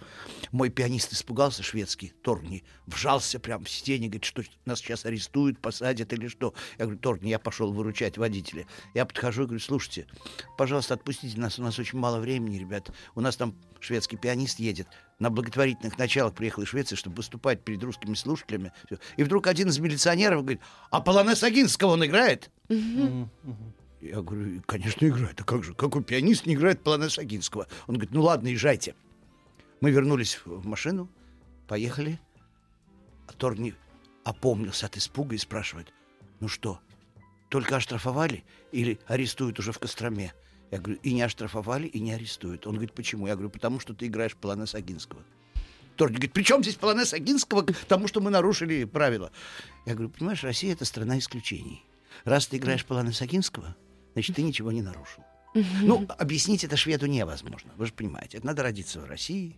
Мой 0.51 0.69
пианист 0.69 1.13
испугался, 1.13 1.63
шведский, 1.63 2.13
Торни, 2.21 2.63
вжался 2.86 3.39
прямо 3.39 3.65
в 3.65 3.69
сиденье, 3.69 4.10
говорит, 4.10 4.25
что 4.25 4.43
нас 4.65 4.79
сейчас 4.79 5.05
арестуют, 5.05 5.60
посадят 5.60 6.13
или 6.13 6.27
что. 6.27 6.53
Я 6.77 6.86
говорю, 6.86 6.99
Торни, 6.99 7.29
я 7.29 7.39
пошел 7.39 7.71
выручать 7.71 8.17
водителя. 8.17 8.65
Я 8.93 9.05
подхожу 9.05 9.43
и 9.43 9.45
говорю, 9.45 9.60
слушайте, 9.60 10.07
пожалуйста, 10.57 10.93
отпустите 10.95 11.39
нас, 11.39 11.60
у 11.60 11.63
нас 11.63 11.79
очень 11.79 11.99
мало 11.99 12.19
времени, 12.19 12.57
ребят. 12.57 12.91
У 13.15 13.21
нас 13.21 13.36
там 13.36 13.55
шведский 13.79 14.17
пианист 14.17 14.60
едет. 14.60 14.88
На 15.19 15.29
благотворительных 15.29 15.97
началах 15.97 16.36
приехал 16.36 16.63
из 16.63 16.69
Швеции, 16.69 16.95
чтобы 16.95 17.17
выступать 17.17 17.63
перед 17.63 17.83
русскими 17.83 18.13
слушателями. 18.13 18.71
И 19.17 19.23
вдруг 19.23 19.47
один 19.47 19.69
из 19.69 19.79
милиционеров 19.79 20.41
говорит, 20.41 20.62
а 20.91 21.01
Полонез 21.01 21.43
Агинского 21.43 21.91
он 21.91 22.05
играет? 22.05 22.51
Я 22.69 24.21
говорю, 24.21 24.62
конечно, 24.67 25.07
играет. 25.07 25.41
А 25.41 25.43
как 25.43 25.63
же? 25.63 25.73
Какой 25.73 26.03
пианист 26.03 26.45
не 26.45 26.53
играет 26.53 26.83
Полонез 26.83 27.17
Агинского? 27.17 27.67
Он 27.88 27.95
говорит, 27.95 28.13
ну 28.13 28.21
ладно, 28.21 28.47
езжайте. 28.47 28.93
Мы 29.79 29.91
вернулись 29.91 30.39
в 30.45 30.65
машину, 30.65 31.07
поехали. 31.67 32.19
А 33.27 33.33
Торни 33.33 33.75
опомнился 34.23 34.85
от 34.85 34.97
испуга 34.97 35.35
и 35.35 35.37
спрашивает, 35.37 35.93
ну 36.39 36.47
что, 36.47 36.79
только 37.49 37.75
оштрафовали 37.75 38.43
или 38.71 38.99
арестуют 39.07 39.59
уже 39.59 39.71
в 39.71 39.79
Костроме? 39.79 40.33
Я 40.71 40.79
говорю, 40.79 40.99
и 41.01 41.13
не 41.13 41.21
оштрафовали, 41.21 41.87
и 41.87 41.99
не 41.99 42.13
арестуют. 42.13 42.67
Он 42.67 42.73
говорит, 42.73 42.93
почему? 42.93 43.27
Я 43.27 43.35
говорю, 43.35 43.49
потому 43.49 43.79
что 43.79 43.93
ты 43.93 44.07
играешь 44.07 44.35
Полонез 44.35 44.75
Агинского. 44.75 45.23
Торни 45.95 46.15
говорит, 46.15 46.33
при 46.33 46.43
чем 46.43 46.61
здесь 46.61 46.75
Полонез 46.75 47.13
Агинского, 47.13 47.61
потому 47.63 48.07
что 48.07 48.19
мы 48.19 48.29
нарушили 48.29 48.83
правила? 48.83 49.31
Я 49.85 49.93
говорю, 49.93 50.09
понимаешь, 50.09 50.43
Россия— 50.43 50.73
это 50.73 50.85
страна 50.85 51.17
исключений. 51.17 51.85
Раз 52.25 52.47
ты 52.47 52.57
играешь 52.57 52.85
Полонез 52.85 53.21
Агинского, 53.21 53.75
значит, 54.13 54.35
ты 54.35 54.41
ничего 54.41 54.71
не 54.71 54.81
нарушил. 54.81 55.23
Ну, 55.53 56.05
объяснить 56.17 56.63
это 56.63 56.77
шведу 56.77 57.05
невозможно. 57.05 57.71
Вы 57.77 57.88
же 57.88 57.93
понимаете, 57.93 58.38
это 58.38 58.45
надо 58.47 58.63
родиться 58.63 58.99
в 58.99 59.05
России, 59.05 59.55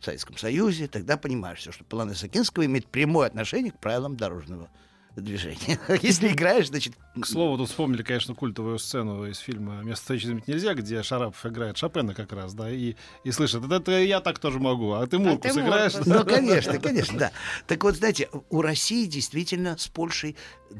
в 0.00 0.04
Советском 0.04 0.36
Союзе, 0.36 0.88
тогда 0.88 1.16
понимаешь 1.16 1.58
все, 1.60 1.72
что 1.72 1.84
Полонез 1.84 2.22
Агинского 2.24 2.64
имеет 2.66 2.86
прямое 2.86 3.26
отношение 3.28 3.72
к 3.72 3.78
правилам 3.78 4.16
дорожного 4.16 4.62
движения. 4.62 4.82
Если 6.02 6.28
играешь, 6.28 6.68
значит... 6.68 6.94
К 7.20 7.26
слову, 7.26 7.58
тут 7.58 7.68
вспомнили, 7.68 8.02
конечно, 8.02 8.34
культовую 8.34 8.78
сцену 8.78 9.26
из 9.26 9.38
фильма 9.38 9.82
«Место 9.82 10.02
встречи 10.02 10.24
изменить 10.24 10.48
нельзя», 10.48 10.74
где 10.74 11.02
Шарапов 11.02 11.44
играет 11.44 11.76
Шопена 11.76 12.14
как 12.14 12.32
раз, 12.32 12.54
да, 12.54 12.70
и, 12.70 12.94
и 13.24 13.30
слышит, 13.30 13.64
это, 13.64 13.74
это 13.74 13.98
я 14.00 14.20
так 14.20 14.38
тоже 14.38 14.58
могу, 14.58 14.92
а 14.92 15.06
ты 15.06 15.18
Мурку 15.18 15.42
ты 15.42 15.52
сыграешь? 15.52 15.94
Мурку. 15.94 16.10
Ну, 16.10 16.24
конечно, 16.24 16.78
конечно, 16.78 17.18
да. 17.18 17.32
Так 17.66 17.84
вот, 17.84 17.96
знаете, 17.96 18.30
у 18.50 18.62
России 18.62 19.06
действительно 19.06 19.76
с 19.76 19.88
Польшей 19.88 20.36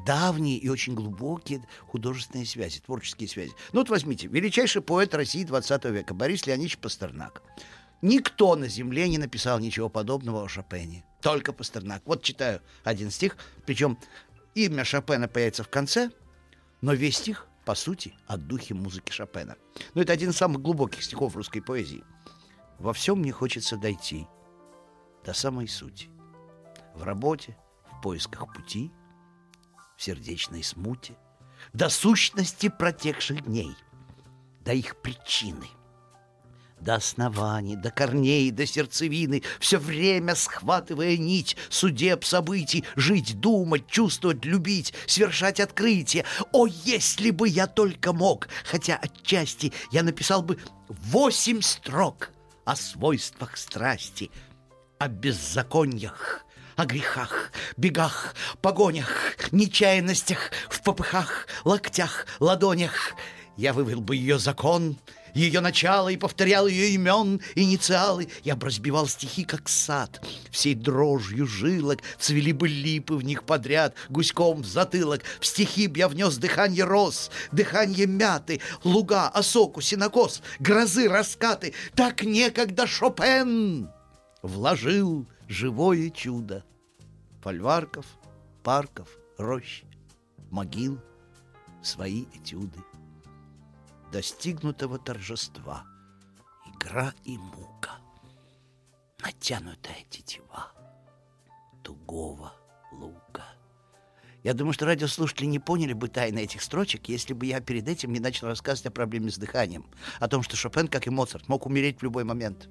давние 0.06 0.56
и 0.56 0.68
очень 0.68 0.94
глубокие 0.94 1.62
художественные 1.86 2.46
связи, 2.46 2.80
творческие 2.80 3.28
связи. 3.28 3.52
Ну 3.72 3.80
вот 3.80 3.90
возьмите, 3.90 4.28
величайший 4.28 4.82
поэт 4.82 5.14
России 5.14 5.44
20 5.44 5.84
века 5.86 6.14
Борис 6.14 6.46
Леонидович 6.46 6.78
Пастернак. 6.78 7.42
Никто 8.02 8.56
на 8.56 8.66
земле 8.66 9.08
не 9.08 9.18
написал 9.18 9.60
ничего 9.60 9.88
подобного 9.88 10.42
о 10.42 10.48
Шопене. 10.48 11.04
Только 11.20 11.52
Пастернак. 11.52 12.02
Вот 12.04 12.22
читаю 12.22 12.60
один 12.82 13.12
стих, 13.12 13.36
причем 13.64 13.96
имя 14.54 14.84
Шопена 14.84 15.28
появится 15.28 15.62
в 15.62 15.68
конце, 15.68 16.10
но 16.80 16.94
весь 16.94 17.18
стих, 17.18 17.46
по 17.64 17.76
сути, 17.76 18.14
о 18.26 18.36
духе 18.36 18.74
музыки 18.74 19.12
Шопена. 19.12 19.56
Ну, 19.94 20.02
это 20.02 20.12
один 20.12 20.30
из 20.30 20.36
самых 20.36 20.60
глубоких 20.62 21.04
стихов 21.04 21.36
русской 21.36 21.60
поэзии. 21.60 22.02
«Во 22.80 22.92
всем 22.92 23.20
мне 23.20 23.30
хочется 23.30 23.76
дойти 23.76 24.26
до 25.24 25.32
самой 25.32 25.68
сути. 25.68 26.08
В 26.96 27.04
работе, 27.04 27.56
в 27.88 28.02
поисках 28.02 28.52
пути, 28.52 28.90
в 29.96 30.02
сердечной 30.02 30.64
смуте, 30.64 31.14
до 31.72 31.88
сущности 31.88 32.68
протекших 32.68 33.44
дней, 33.44 33.76
до 34.64 34.72
их 34.72 35.00
причины, 35.00 35.68
до 36.82 36.96
оснований, 36.96 37.76
до 37.76 37.90
корней, 37.90 38.50
до 38.50 38.66
сердцевины, 38.66 39.42
все 39.60 39.78
время 39.78 40.34
схватывая 40.34 41.16
нить 41.16 41.56
судеб, 41.68 42.24
событий, 42.24 42.84
жить, 42.96 43.38
думать, 43.40 43.86
чувствовать, 43.86 44.44
любить, 44.44 44.92
совершать 45.06 45.60
открытия. 45.60 46.24
О, 46.52 46.66
если 46.66 47.30
бы 47.30 47.48
я 47.48 47.66
только 47.66 48.12
мог, 48.12 48.48
хотя 48.64 48.96
отчасти 48.96 49.72
я 49.90 50.02
написал 50.02 50.42
бы 50.42 50.58
восемь 50.88 51.62
строк 51.62 52.30
о 52.64 52.76
свойствах 52.76 53.56
страсти, 53.56 54.30
о 54.98 55.08
беззакониях, 55.08 56.44
о 56.76 56.84
грехах, 56.84 57.52
бегах, 57.76 58.34
погонях, 58.60 59.36
нечаянностях, 59.52 60.50
в 60.68 60.82
попыхах, 60.82 61.46
локтях, 61.64 62.26
ладонях. 62.40 63.14
Я 63.56 63.72
вывел 63.72 64.00
бы 64.00 64.16
ее 64.16 64.38
закон, 64.38 64.96
ее 65.34 65.60
начало 65.60 66.08
и 66.08 66.16
повторял 66.16 66.66
ее 66.66 66.90
имен, 66.90 67.40
инициалы. 67.54 68.28
Я 68.44 68.56
бы 68.56 68.66
разбивал 68.66 69.06
стихи, 69.06 69.44
как 69.44 69.68
сад. 69.68 70.20
Всей 70.50 70.74
дрожью 70.74 71.46
жилок 71.46 72.00
цвели 72.18 72.52
бы 72.52 72.68
липы 72.68 73.14
в 73.14 73.24
них 73.24 73.44
подряд, 73.44 73.94
гуськом 74.08 74.62
в 74.62 74.66
затылок. 74.66 75.22
В 75.40 75.46
стихи 75.46 75.86
б 75.88 75.98
я 75.98 76.08
внес 76.08 76.36
дыхание 76.36 76.84
роз, 76.84 77.30
дыхание 77.50 78.06
мяты, 78.06 78.60
луга, 78.84 79.28
осоку, 79.28 79.80
синокос, 79.80 80.42
грозы, 80.60 81.08
раскаты. 81.08 81.74
Так 81.94 82.22
некогда 82.22 82.86
Шопен 82.86 83.90
вложил 84.42 85.26
живое 85.48 86.10
чудо. 86.10 86.64
Фольварков, 87.42 88.06
парков, 88.62 89.08
рощ, 89.38 89.82
могил, 90.50 91.00
свои 91.82 92.24
этюды 92.34 92.78
достигнутого 94.12 94.98
торжества. 94.98 95.84
Игра 96.66 97.14
и 97.24 97.38
мука, 97.38 97.98
натянутая 99.18 100.04
тетива 100.10 100.70
тугого 101.82 102.52
лука. 102.92 103.44
Я 104.44 104.54
думаю, 104.54 104.74
что 104.74 104.86
радиослушатели 104.86 105.46
не 105.46 105.58
поняли 105.58 105.92
бы 105.92 106.08
тайны 106.08 106.40
этих 106.40 106.62
строчек, 106.62 107.08
если 107.08 107.32
бы 107.32 107.46
я 107.46 107.60
перед 107.60 107.88
этим 107.88 108.12
не 108.12 108.20
начал 108.20 108.48
рассказывать 108.48 108.88
о 108.88 108.90
проблеме 108.90 109.30
с 109.30 109.38
дыханием, 109.38 109.86
о 110.20 110.28
том, 110.28 110.42
что 110.42 110.56
Шопен, 110.56 110.88
как 110.88 111.06
и 111.06 111.10
Моцарт, 111.10 111.48
мог 111.48 111.64
умереть 111.66 112.00
в 112.00 112.02
любой 112.02 112.24
момент, 112.24 112.68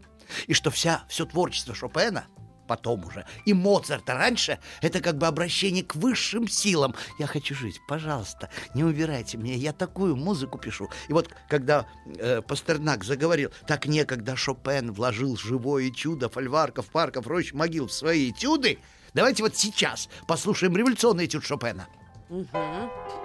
и 0.47 0.53
что 0.53 0.69
вся, 0.69 1.05
все 1.07 1.25
творчество 1.25 1.73
Шопена— 1.73 2.27
потом 2.67 3.05
уже, 3.05 3.25
и 3.45 3.53
Моцарта 3.53 4.13
раньше, 4.13 4.59
это 4.81 5.01
как 5.01 5.17
бы 5.17 5.27
обращение 5.27 5.83
к 5.83 5.95
высшим 5.95 6.47
силам. 6.47 6.95
Я 7.19 7.27
хочу 7.27 7.55
жить, 7.55 7.79
пожалуйста, 7.87 8.49
не 8.73 8.83
убирайте 8.83 9.37
меня, 9.37 9.55
я 9.55 9.73
такую 9.73 10.15
музыку 10.15 10.57
пишу. 10.57 10.89
И 11.07 11.13
вот 11.13 11.29
когда 11.49 11.85
э, 12.05 12.41
Пастернак 12.41 13.03
заговорил, 13.03 13.51
так 13.67 13.85
некогда 13.85 14.35
Шопен 14.35 14.91
вложил 14.91 15.37
живое 15.37 15.91
чудо 15.91 16.29
фольварков, 16.29 16.87
парков, 16.87 17.27
рощ, 17.27 17.53
могил 17.53 17.87
в 17.87 17.93
свои 17.93 18.31
этюды, 18.31 18.79
давайте 19.13 19.43
вот 19.43 19.55
сейчас 19.55 20.09
послушаем 20.27 20.75
революционный 20.75 21.25
этюд 21.25 21.43
Шопена. 21.43 21.87
Угу. 22.29 22.47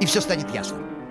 И 0.01 0.07
все 0.07 0.21
станет 0.21 0.53
ясно. 0.53 1.06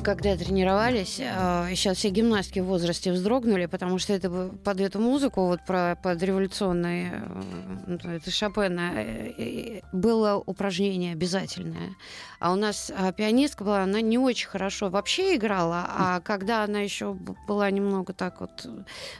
Мы 0.00 0.04
когда 0.04 0.34
тренировались, 0.34 1.16
сейчас 1.16 1.92
а, 1.92 1.94
все 1.94 2.08
гимнастки 2.08 2.58
в 2.58 2.64
возрасте 2.64 3.12
вздрогнули, 3.12 3.66
потому 3.66 3.98
что 3.98 4.14
это 4.14 4.30
под 4.64 4.80
эту 4.80 4.98
музыку, 4.98 5.44
вот 5.44 5.60
про, 5.66 5.94
под 6.02 6.22
революционные, 6.22 7.22
э, 7.86 8.16
это 8.16 8.30
Шопена, 8.30 8.92
э, 8.96 9.82
было 9.92 10.42
упражнение 10.46 11.12
обязательное. 11.12 11.96
А 12.38 12.52
у 12.52 12.56
нас 12.56 12.90
а, 12.96 13.12
пианистка 13.12 13.62
была, 13.62 13.82
она 13.82 14.00
не 14.00 14.16
очень 14.16 14.48
хорошо 14.48 14.88
вообще 14.88 15.36
играла, 15.36 15.84
а 15.86 16.20
когда 16.20 16.64
она 16.64 16.80
еще 16.80 17.12
была 17.46 17.70
немного 17.70 18.14
так 18.14 18.40
вот, 18.40 18.66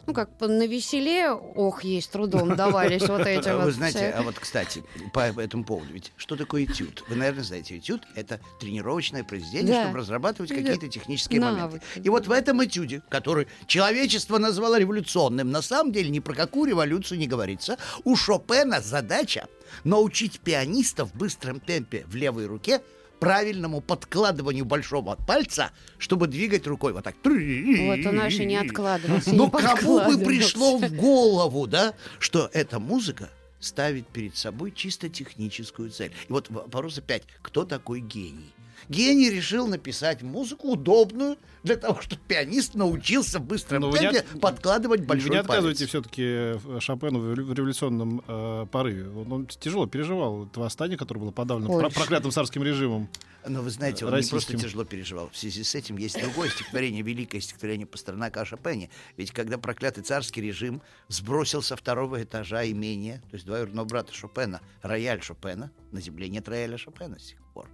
ну 0.06 0.14
как 0.14 0.30
на 0.40 0.66
веселе, 0.66 1.30
ох, 1.30 1.84
ей 1.84 2.00
с 2.00 2.06
трудом 2.06 2.56
давались 2.56 3.06
вот 3.06 3.26
эти 3.26 3.50
Вы 3.50 3.64
вот... 3.64 3.74
знаете, 3.74 4.14
а 4.16 4.22
вот, 4.22 4.38
кстати, 4.38 4.82
по 5.12 5.20
этому 5.20 5.64
поводу, 5.64 5.92
ведь 5.92 6.12
что 6.16 6.36
такое 6.36 6.64
этюд? 6.64 7.04
Вы, 7.08 7.16
наверное, 7.16 7.44
знаете, 7.44 7.76
этюд— 7.76 8.06
это 8.14 8.40
тренировочное 8.58 9.22
произведение, 9.22 9.82
чтобы 9.82 9.98
разрабатывать 9.98 10.48
какие-то 10.48 10.69
технические 10.76 11.40
Навыки. 11.40 11.60
моменты. 11.60 11.80
И 12.02 12.08
вот 12.08 12.26
в 12.26 12.32
этом 12.32 12.64
этюде, 12.64 13.02
который 13.08 13.46
человечество 13.66 14.38
назвало 14.38 14.78
революционным, 14.78 15.50
на 15.50 15.62
самом 15.62 15.92
деле 15.92 16.10
ни 16.10 16.20
про 16.20 16.34
какую 16.34 16.70
революцию 16.70 17.18
не 17.18 17.26
говорится. 17.26 17.78
У 18.04 18.16
Шопена 18.16 18.80
задача 18.80 19.48
научить 19.84 20.40
пианистов 20.40 21.10
в 21.12 21.16
быстром 21.16 21.60
темпе 21.60 22.04
в 22.06 22.14
левой 22.14 22.46
руке 22.46 22.80
правильному 23.20 23.80
подкладыванию 23.80 24.64
большого 24.64 25.14
пальца, 25.14 25.70
чтобы 25.98 26.26
двигать 26.26 26.66
рукой 26.66 26.92
вот 26.92 27.04
так. 27.04 27.14
Вот 27.22 27.32
у 27.32 28.12
нашей 28.12 28.46
не 28.46 28.56
откладывался. 28.56 29.34
Но 29.34 29.50
кому 29.50 30.00
бы 30.00 30.18
пришло 30.24 30.78
в 30.78 30.92
голову, 30.94 31.66
да, 31.66 31.94
что 32.18 32.50
эта 32.52 32.80
музыка 32.80 33.28
ставит 33.60 34.08
перед 34.08 34.36
собой 34.36 34.72
чисто 34.72 35.08
техническую 35.08 35.90
цель. 35.90 36.12
И 36.28 36.32
вот 36.32 36.48
вопрос 36.48 36.98
опять, 36.98 37.24
кто 37.42 37.64
такой 37.64 38.00
гений? 38.00 38.54
Гений 38.90 39.30
решил 39.30 39.68
написать 39.68 40.20
музыку 40.22 40.72
удобную 40.72 41.38
для 41.62 41.76
того, 41.76 42.00
чтобы 42.00 42.20
пианист 42.26 42.74
научился 42.74 43.38
в 43.38 43.44
быстром 43.44 43.82
Но 43.82 43.90
вы 43.90 43.98
не 44.00 44.04
темпе 44.10 44.20
от- 44.34 44.40
подкладывать 44.40 45.02
большой 45.06 45.28
Вы 45.28 45.34
не 45.36 45.40
отказываете 45.40 45.86
все-таки 45.86 46.54
Шопену 46.80 47.20
в 47.20 47.34
рев- 47.34 47.52
революционном 47.54 48.22
э, 48.26 48.66
порыве. 48.70 49.08
Он, 49.10 49.32
он 49.32 49.46
тяжело 49.46 49.86
переживал 49.86 50.46
это 50.46 50.58
восстание, 50.58 50.98
которое 50.98 51.20
было 51.20 51.30
подавлено 51.30 51.72
Ой, 51.72 51.82
про- 51.82 51.90
проклятым 51.90 52.32
царским 52.32 52.64
режимом. 52.64 53.08
Но 53.46 53.62
вы 53.62 53.70
знаете, 53.70 54.04
он 54.04 54.10
не 54.10 54.16
просто 54.18 54.34
российским. 54.36 54.58
тяжело 54.58 54.84
переживал. 54.84 55.30
В 55.30 55.36
связи 55.36 55.62
с 55.62 55.74
этим 55.76 55.96
есть 55.96 56.20
другое 56.20 56.50
стихотворение, 56.50 57.02
великое 57.02 57.40
стихотворение 57.40 57.86
Пастернака 57.86 58.40
о 58.40 58.44
Шопене. 58.44 58.90
Ведь 59.16 59.30
когда 59.30 59.56
проклятый 59.56 60.02
царский 60.02 60.40
режим 60.42 60.82
сбросил 61.08 61.62
со 61.62 61.76
второго 61.76 62.22
этажа 62.22 62.68
имения, 62.68 63.22
то 63.30 63.34
есть 63.36 63.46
двоюродного 63.46 63.86
брата 63.86 64.12
Шопена, 64.12 64.60
рояль 64.82 65.22
Шопена, 65.22 65.70
на 65.92 66.00
земле 66.00 66.28
нет 66.28 66.48
рояля 66.48 66.76
Шопена 66.76 67.18
с 67.18 67.28
тех 67.28 67.38
пор. 67.54 67.68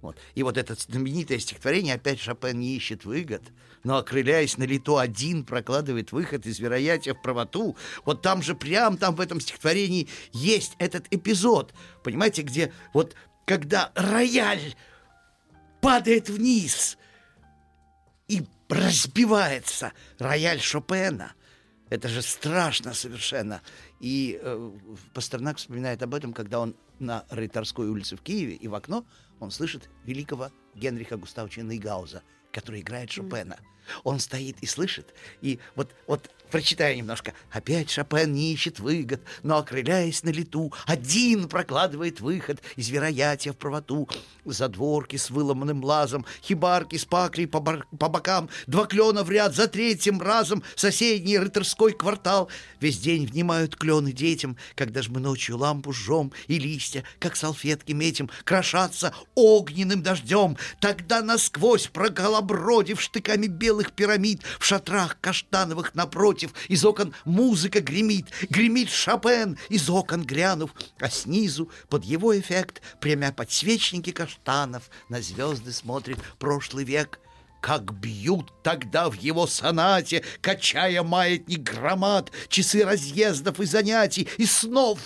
Вот. 0.00 0.16
И 0.34 0.42
вот 0.42 0.56
это 0.56 0.74
знаменитое 0.74 1.38
стихотворение 1.38 1.94
опять 1.94 2.20
Шопен 2.20 2.58
не 2.58 2.76
ищет 2.76 3.04
выгод, 3.04 3.42
но, 3.84 3.96
окрыляясь 3.96 4.58
на 4.58 4.64
лету 4.64 4.98
один, 4.98 5.44
прокладывает 5.44 6.12
выход 6.12 6.46
из 6.46 6.58
вероятия 6.58 7.14
в 7.14 7.22
правоту. 7.22 7.76
Вот 8.04 8.22
там 8.22 8.42
же, 8.42 8.54
прям 8.54 8.96
там 8.96 9.14
в 9.14 9.20
этом 9.20 9.40
стихотворении 9.40 10.08
есть 10.32 10.74
этот 10.78 11.06
эпизод, 11.10 11.74
понимаете, 12.02 12.42
где 12.42 12.72
вот 12.92 13.14
когда 13.44 13.92
рояль 13.94 14.74
падает 15.80 16.28
вниз 16.28 16.98
и 18.28 18.44
разбивается 18.68 19.92
рояль 20.18 20.60
Шопена. 20.60 21.32
Это 21.88 22.08
же 22.08 22.20
страшно 22.20 22.92
совершенно. 22.92 23.62
И 24.00 24.38
э, 24.40 24.70
Пастернак 25.14 25.56
вспоминает 25.56 26.02
об 26.02 26.14
этом, 26.14 26.34
когда 26.34 26.60
он 26.60 26.76
на 26.98 27.24
Рейтерской 27.30 27.88
улице 27.88 28.16
в 28.16 28.20
Киеве, 28.20 28.54
и 28.54 28.68
в 28.68 28.74
окно 28.74 29.06
он 29.40 29.50
слышит 29.50 29.88
великого 30.04 30.50
Генриха 30.74 31.16
Густавовича 31.16 31.62
Нейгауза, 31.62 32.22
который 32.52 32.80
играет 32.80 33.10
Шопена. 33.10 33.58
Он 34.04 34.20
стоит 34.20 34.56
и 34.60 34.66
слышит, 34.66 35.14
и 35.40 35.58
вот, 35.74 35.90
вот 36.06 36.30
прочитаю 36.50 36.96
немножко. 36.96 37.34
Опять 37.50 37.90
Шопен 37.90 38.32
не 38.32 38.52
ищет 38.52 38.80
выгод, 38.80 39.20
но, 39.42 39.58
окрыляясь 39.58 40.22
на 40.22 40.30
лету, 40.30 40.72
один 40.86 41.48
прокладывает 41.48 42.20
выход 42.20 42.60
из 42.76 42.88
вероятия 42.88 43.52
в 43.52 43.56
правоту. 43.56 44.08
Задворки 44.44 45.16
с 45.16 45.30
выломанным 45.30 45.84
лазом, 45.84 46.24
хибарки 46.42 46.96
с 46.96 47.04
паклей 47.04 47.46
по, 47.46 47.60
по 47.60 48.08
бокам, 48.08 48.48
два 48.66 48.86
клена 48.86 49.22
в 49.22 49.30
ряд 49.30 49.54
за 49.54 49.68
третьим 49.68 50.20
разом, 50.22 50.62
соседний 50.74 51.38
рыторской 51.38 51.92
квартал. 51.92 52.48
Весь 52.80 52.98
день 52.98 53.26
внимают 53.26 53.76
клены 53.76 54.12
детям, 54.12 54.56
когда 54.74 55.02
ж 55.02 55.08
мы 55.08 55.20
ночью 55.20 55.58
лампу 55.58 55.92
жжем, 55.92 56.32
и 56.46 56.58
листья, 56.58 57.04
как 57.18 57.36
салфетки 57.36 57.92
метим, 57.92 58.30
крошатся 58.44 59.12
огненным 59.34 60.02
дождем. 60.02 60.56
Тогда 60.80 61.20
насквозь 61.20 61.88
проголобродив 61.88 63.00
штыками 63.00 63.46
белых 63.78 63.92
пирамид, 63.92 64.42
в 64.58 64.64
шатрах 64.64 65.20
каштановых 65.20 65.94
напротив, 65.94 66.52
из 66.68 66.84
окон 66.84 67.14
музыка 67.24 67.80
гремит, 67.80 68.26
гремит 68.50 68.90
Шопен, 68.90 69.56
из 69.68 69.88
окон 69.88 70.24
грянув, 70.24 70.70
а 70.98 71.08
снизу, 71.08 71.70
под 71.88 72.04
его 72.04 72.38
эффект, 72.38 72.82
прямя 73.00 73.32
подсвечники 73.32 74.10
каштанов, 74.10 74.90
на 75.08 75.22
звезды 75.22 75.72
смотрит 75.72 76.18
прошлый 76.38 76.84
век— 76.84 77.20
как 77.60 77.92
бьют 77.92 78.52
тогда 78.62 79.10
в 79.10 79.14
его 79.14 79.48
сонате, 79.48 80.22
качая 80.40 81.02
маятник 81.02 81.60
громад, 81.60 82.30
часы 82.48 82.84
разъездов 82.84 83.58
и 83.58 83.66
занятий, 83.66 84.28
и 84.38 84.46
снов 84.46 85.00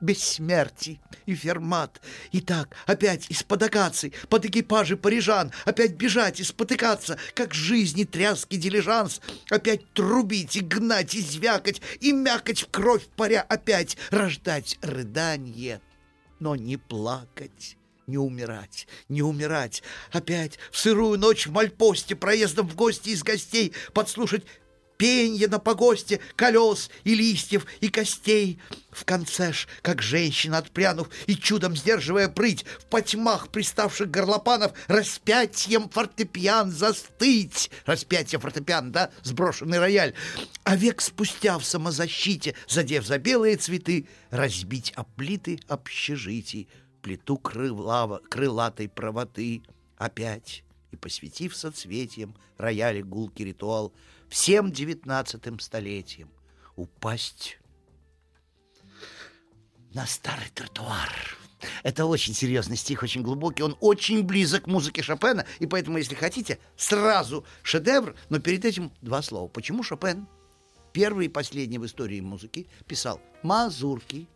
бессмертий 0.00 1.00
и 1.26 1.34
фермат. 1.34 2.00
И 2.32 2.40
так 2.40 2.74
опять 2.86 3.30
из-под 3.30 3.62
акаций, 3.62 4.12
под 4.28 4.46
экипажи 4.46 4.96
парижан, 4.96 5.52
опять 5.64 5.94
бежать 5.94 6.40
и 6.40 6.44
спотыкаться, 6.44 7.18
как 7.34 7.54
жизни 7.54 8.04
тряский 8.04 8.58
дилижанс, 8.58 9.20
опять 9.50 9.92
трубить 9.92 10.56
и 10.56 10.60
гнать 10.60 11.14
и 11.14 11.20
звякать, 11.20 11.80
и 12.00 12.12
мякать 12.12 12.62
в 12.62 12.70
кровь 12.70 13.06
паря, 13.16 13.42
опять 13.42 13.96
рождать 14.10 14.78
рыдание, 14.82 15.80
но 16.40 16.56
не 16.56 16.76
плакать 16.76 17.76
не 18.08 18.16
умирать, 18.16 18.88
не 19.08 19.22
умирать. 19.22 19.82
Опять 20.10 20.58
в 20.72 20.78
сырую 20.78 21.18
ночь 21.18 21.46
в 21.46 21.52
мальпосте, 21.52 22.16
проездом 22.16 22.66
в 22.66 22.74
гости 22.74 23.10
из 23.10 23.22
гостей, 23.22 23.74
подслушать 23.92 24.44
пенье 24.98 25.48
на 25.48 25.58
погосте 25.58 26.20
колес 26.36 26.90
и 27.04 27.14
листьев 27.14 27.64
и 27.80 27.88
костей. 27.88 28.60
В 28.90 29.04
конце 29.04 29.52
ж, 29.52 29.66
как 29.80 30.02
женщина 30.02 30.58
отпрянув 30.58 31.08
и 31.26 31.36
чудом 31.36 31.76
сдерживая 31.76 32.28
прыть, 32.28 32.66
в 32.80 32.84
потьмах 32.86 33.48
приставших 33.48 34.10
горлопанов 34.10 34.72
распятием 34.88 35.88
фортепиан 35.88 36.70
застыть. 36.70 37.70
Распятие 37.86 38.40
фортепиан, 38.40 38.92
да, 38.92 39.10
сброшенный 39.22 39.78
рояль. 39.78 40.14
А 40.64 40.76
век 40.76 41.00
спустя 41.00 41.58
в 41.58 41.64
самозащите, 41.64 42.54
задев 42.66 43.06
за 43.06 43.18
белые 43.18 43.56
цветы, 43.56 44.08
разбить 44.30 44.92
об 44.96 45.06
плиты 45.14 45.60
общежитий, 45.68 46.68
плиту 47.00 47.38
крылава, 47.38 48.20
крылатой 48.28 48.88
правоты 48.88 49.62
опять 49.96 50.64
и 50.90 50.96
посвятив 50.96 51.56
соцветием 51.56 52.34
рояли 52.56 53.02
гулкий 53.02 53.44
ритуал 53.44 53.92
всем 54.28 54.72
девятнадцатым 54.72 55.58
столетием 55.58 56.30
упасть 56.76 57.58
на 59.94 60.06
старый 60.06 60.48
тротуар. 60.54 61.10
Это 61.82 62.06
очень 62.06 62.34
серьезный 62.34 62.76
стих, 62.76 63.02
очень 63.02 63.22
глубокий. 63.22 63.62
Он 63.62 63.76
очень 63.80 64.22
близок 64.22 64.64
к 64.64 64.66
музыке 64.68 65.02
Шопена, 65.02 65.44
и 65.58 65.66
поэтому, 65.66 65.98
если 65.98 66.14
хотите, 66.14 66.58
сразу 66.76 67.44
шедевр, 67.62 68.14
но 68.28 68.38
перед 68.38 68.64
этим 68.64 68.92
два 69.00 69.22
слова. 69.22 69.48
Почему 69.48 69.82
Шопен, 69.82 70.28
первый 70.92 71.26
и 71.26 71.28
последний 71.28 71.78
в 71.78 71.86
истории 71.86 72.20
музыки, 72.20 72.68
писал 72.86 73.20
мазурки, 73.42 74.28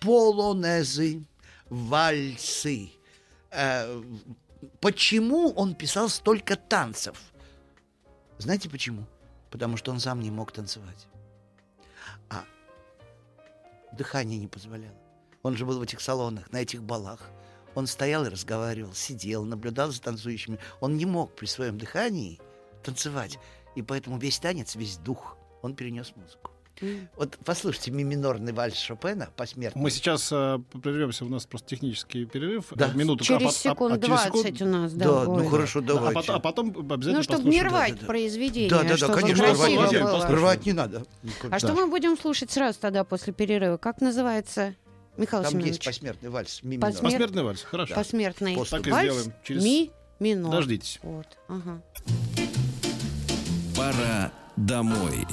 полонезы, 0.00 1.24
вальсы. 1.70 2.90
Э, 3.50 4.02
почему 4.80 5.52
он 5.52 5.74
писал 5.74 6.10
столько 6.10 6.56
танцев? 6.56 7.16
Знаете 8.38 8.68
почему? 8.68 9.06
Потому 9.50 9.76
что 9.76 9.90
он 9.90 10.00
сам 10.00 10.20
не 10.20 10.30
мог 10.30 10.52
танцевать. 10.52 11.08
А 12.28 12.44
дыхание 13.92 14.38
не 14.38 14.46
позволяло. 14.46 14.96
Он 15.42 15.56
же 15.56 15.64
был 15.64 15.78
в 15.78 15.82
этих 15.82 16.00
салонах, 16.00 16.50
на 16.52 16.58
этих 16.58 16.82
балах. 16.82 17.30
Он 17.74 17.86
стоял 17.86 18.24
и 18.24 18.28
разговаривал, 18.28 18.92
сидел, 18.94 19.44
наблюдал 19.44 19.90
за 19.90 20.00
танцующими. 20.00 20.58
Он 20.80 20.96
не 20.96 21.06
мог 21.06 21.34
при 21.34 21.46
своем 21.46 21.78
дыхании 21.78 22.40
танцевать. 22.82 23.38
И 23.74 23.82
поэтому 23.82 24.18
весь 24.18 24.38
танец, 24.38 24.74
весь 24.74 24.96
дух 24.96 25.36
он 25.62 25.74
перенес 25.74 26.08
в 26.08 26.16
Вот 27.16 27.38
послушайте 27.44 27.90
ми 27.90 28.04
минорный 28.04 28.52
вальс 28.52 28.76
Шопена 28.76 29.28
посмертный. 29.36 29.80
Мы 29.82 29.90
сейчас 29.90 30.30
э, 30.32 30.58
прервемся, 30.82 31.24
у 31.24 31.28
нас 31.28 31.46
просто 31.46 31.68
технический 31.68 32.24
перерыв. 32.24 32.66
Да. 32.74 32.88
Э, 32.88 32.96
Минуту. 32.96 33.24
Через 33.24 33.46
а 33.46 33.48
а- 33.48 33.52
секунд 33.52 33.92
а 33.94 33.96
через 33.98 34.08
20 34.08 34.42
секунд- 34.42 34.62
у 34.62 34.66
нас, 34.66 34.92
да. 34.92 35.04
Да, 35.04 35.24
ну 35.24 35.48
хорошо, 35.48 35.80
Да, 35.80 35.92
а, 35.92 35.96
давайте. 35.96 36.14
потом, 36.14 36.36
а 36.36 36.40
потом 36.40 36.68
обязательно 36.92 37.16
Ну, 37.18 37.22
чтобы 37.22 37.48
не 37.50 37.62
рвать 37.62 37.94
да, 37.94 38.00
да. 38.00 38.06
произведение, 38.06 38.70
Да, 38.70 38.82
да, 38.82 38.96
да, 38.96 39.14
конечно, 39.14 39.46
рвать 39.52 40.02
было. 40.02 40.26
Рвать 40.28 40.66
не 40.66 40.72
надо. 40.72 41.04
А 41.50 41.58
что 41.58 41.72
мы 41.74 41.86
будем 41.86 42.16
слушать 42.18 42.50
сразу 42.50 42.78
тогда 42.80 43.04
после 43.04 43.32
перерыва? 43.32 43.76
Как 43.76 44.00
называется, 44.00 44.74
Михаил 45.16 45.42
Там 45.42 45.52
Семенович? 45.52 45.74
есть 45.74 45.84
посмертный 45.84 46.30
вальс. 46.30 46.60
ми 46.62 46.76
Посмер- 46.78 46.80
минор. 46.96 47.02
Посмертный 47.02 47.42
вальс, 47.42 47.62
хорошо. 47.62 47.94
Посмертный 47.94 48.54
После. 48.54 48.78
Так 48.78 48.86
и 48.86 48.90
вальс 48.90 49.12
сделаем. 49.12 49.32
Через- 49.44 49.64
ми 49.64 49.90
минор. 50.18 50.52
Дождитесь. 50.52 50.98
Вот, 51.02 51.26
ага. 51.48 51.82
Пора 53.76 54.32
домой. 54.56 55.26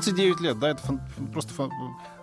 39 0.00 0.40
лет, 0.40 0.58
да, 0.58 0.70
это 0.70 0.82
фан- 0.82 1.00
просто... 1.32 1.52
фан- 1.54 1.70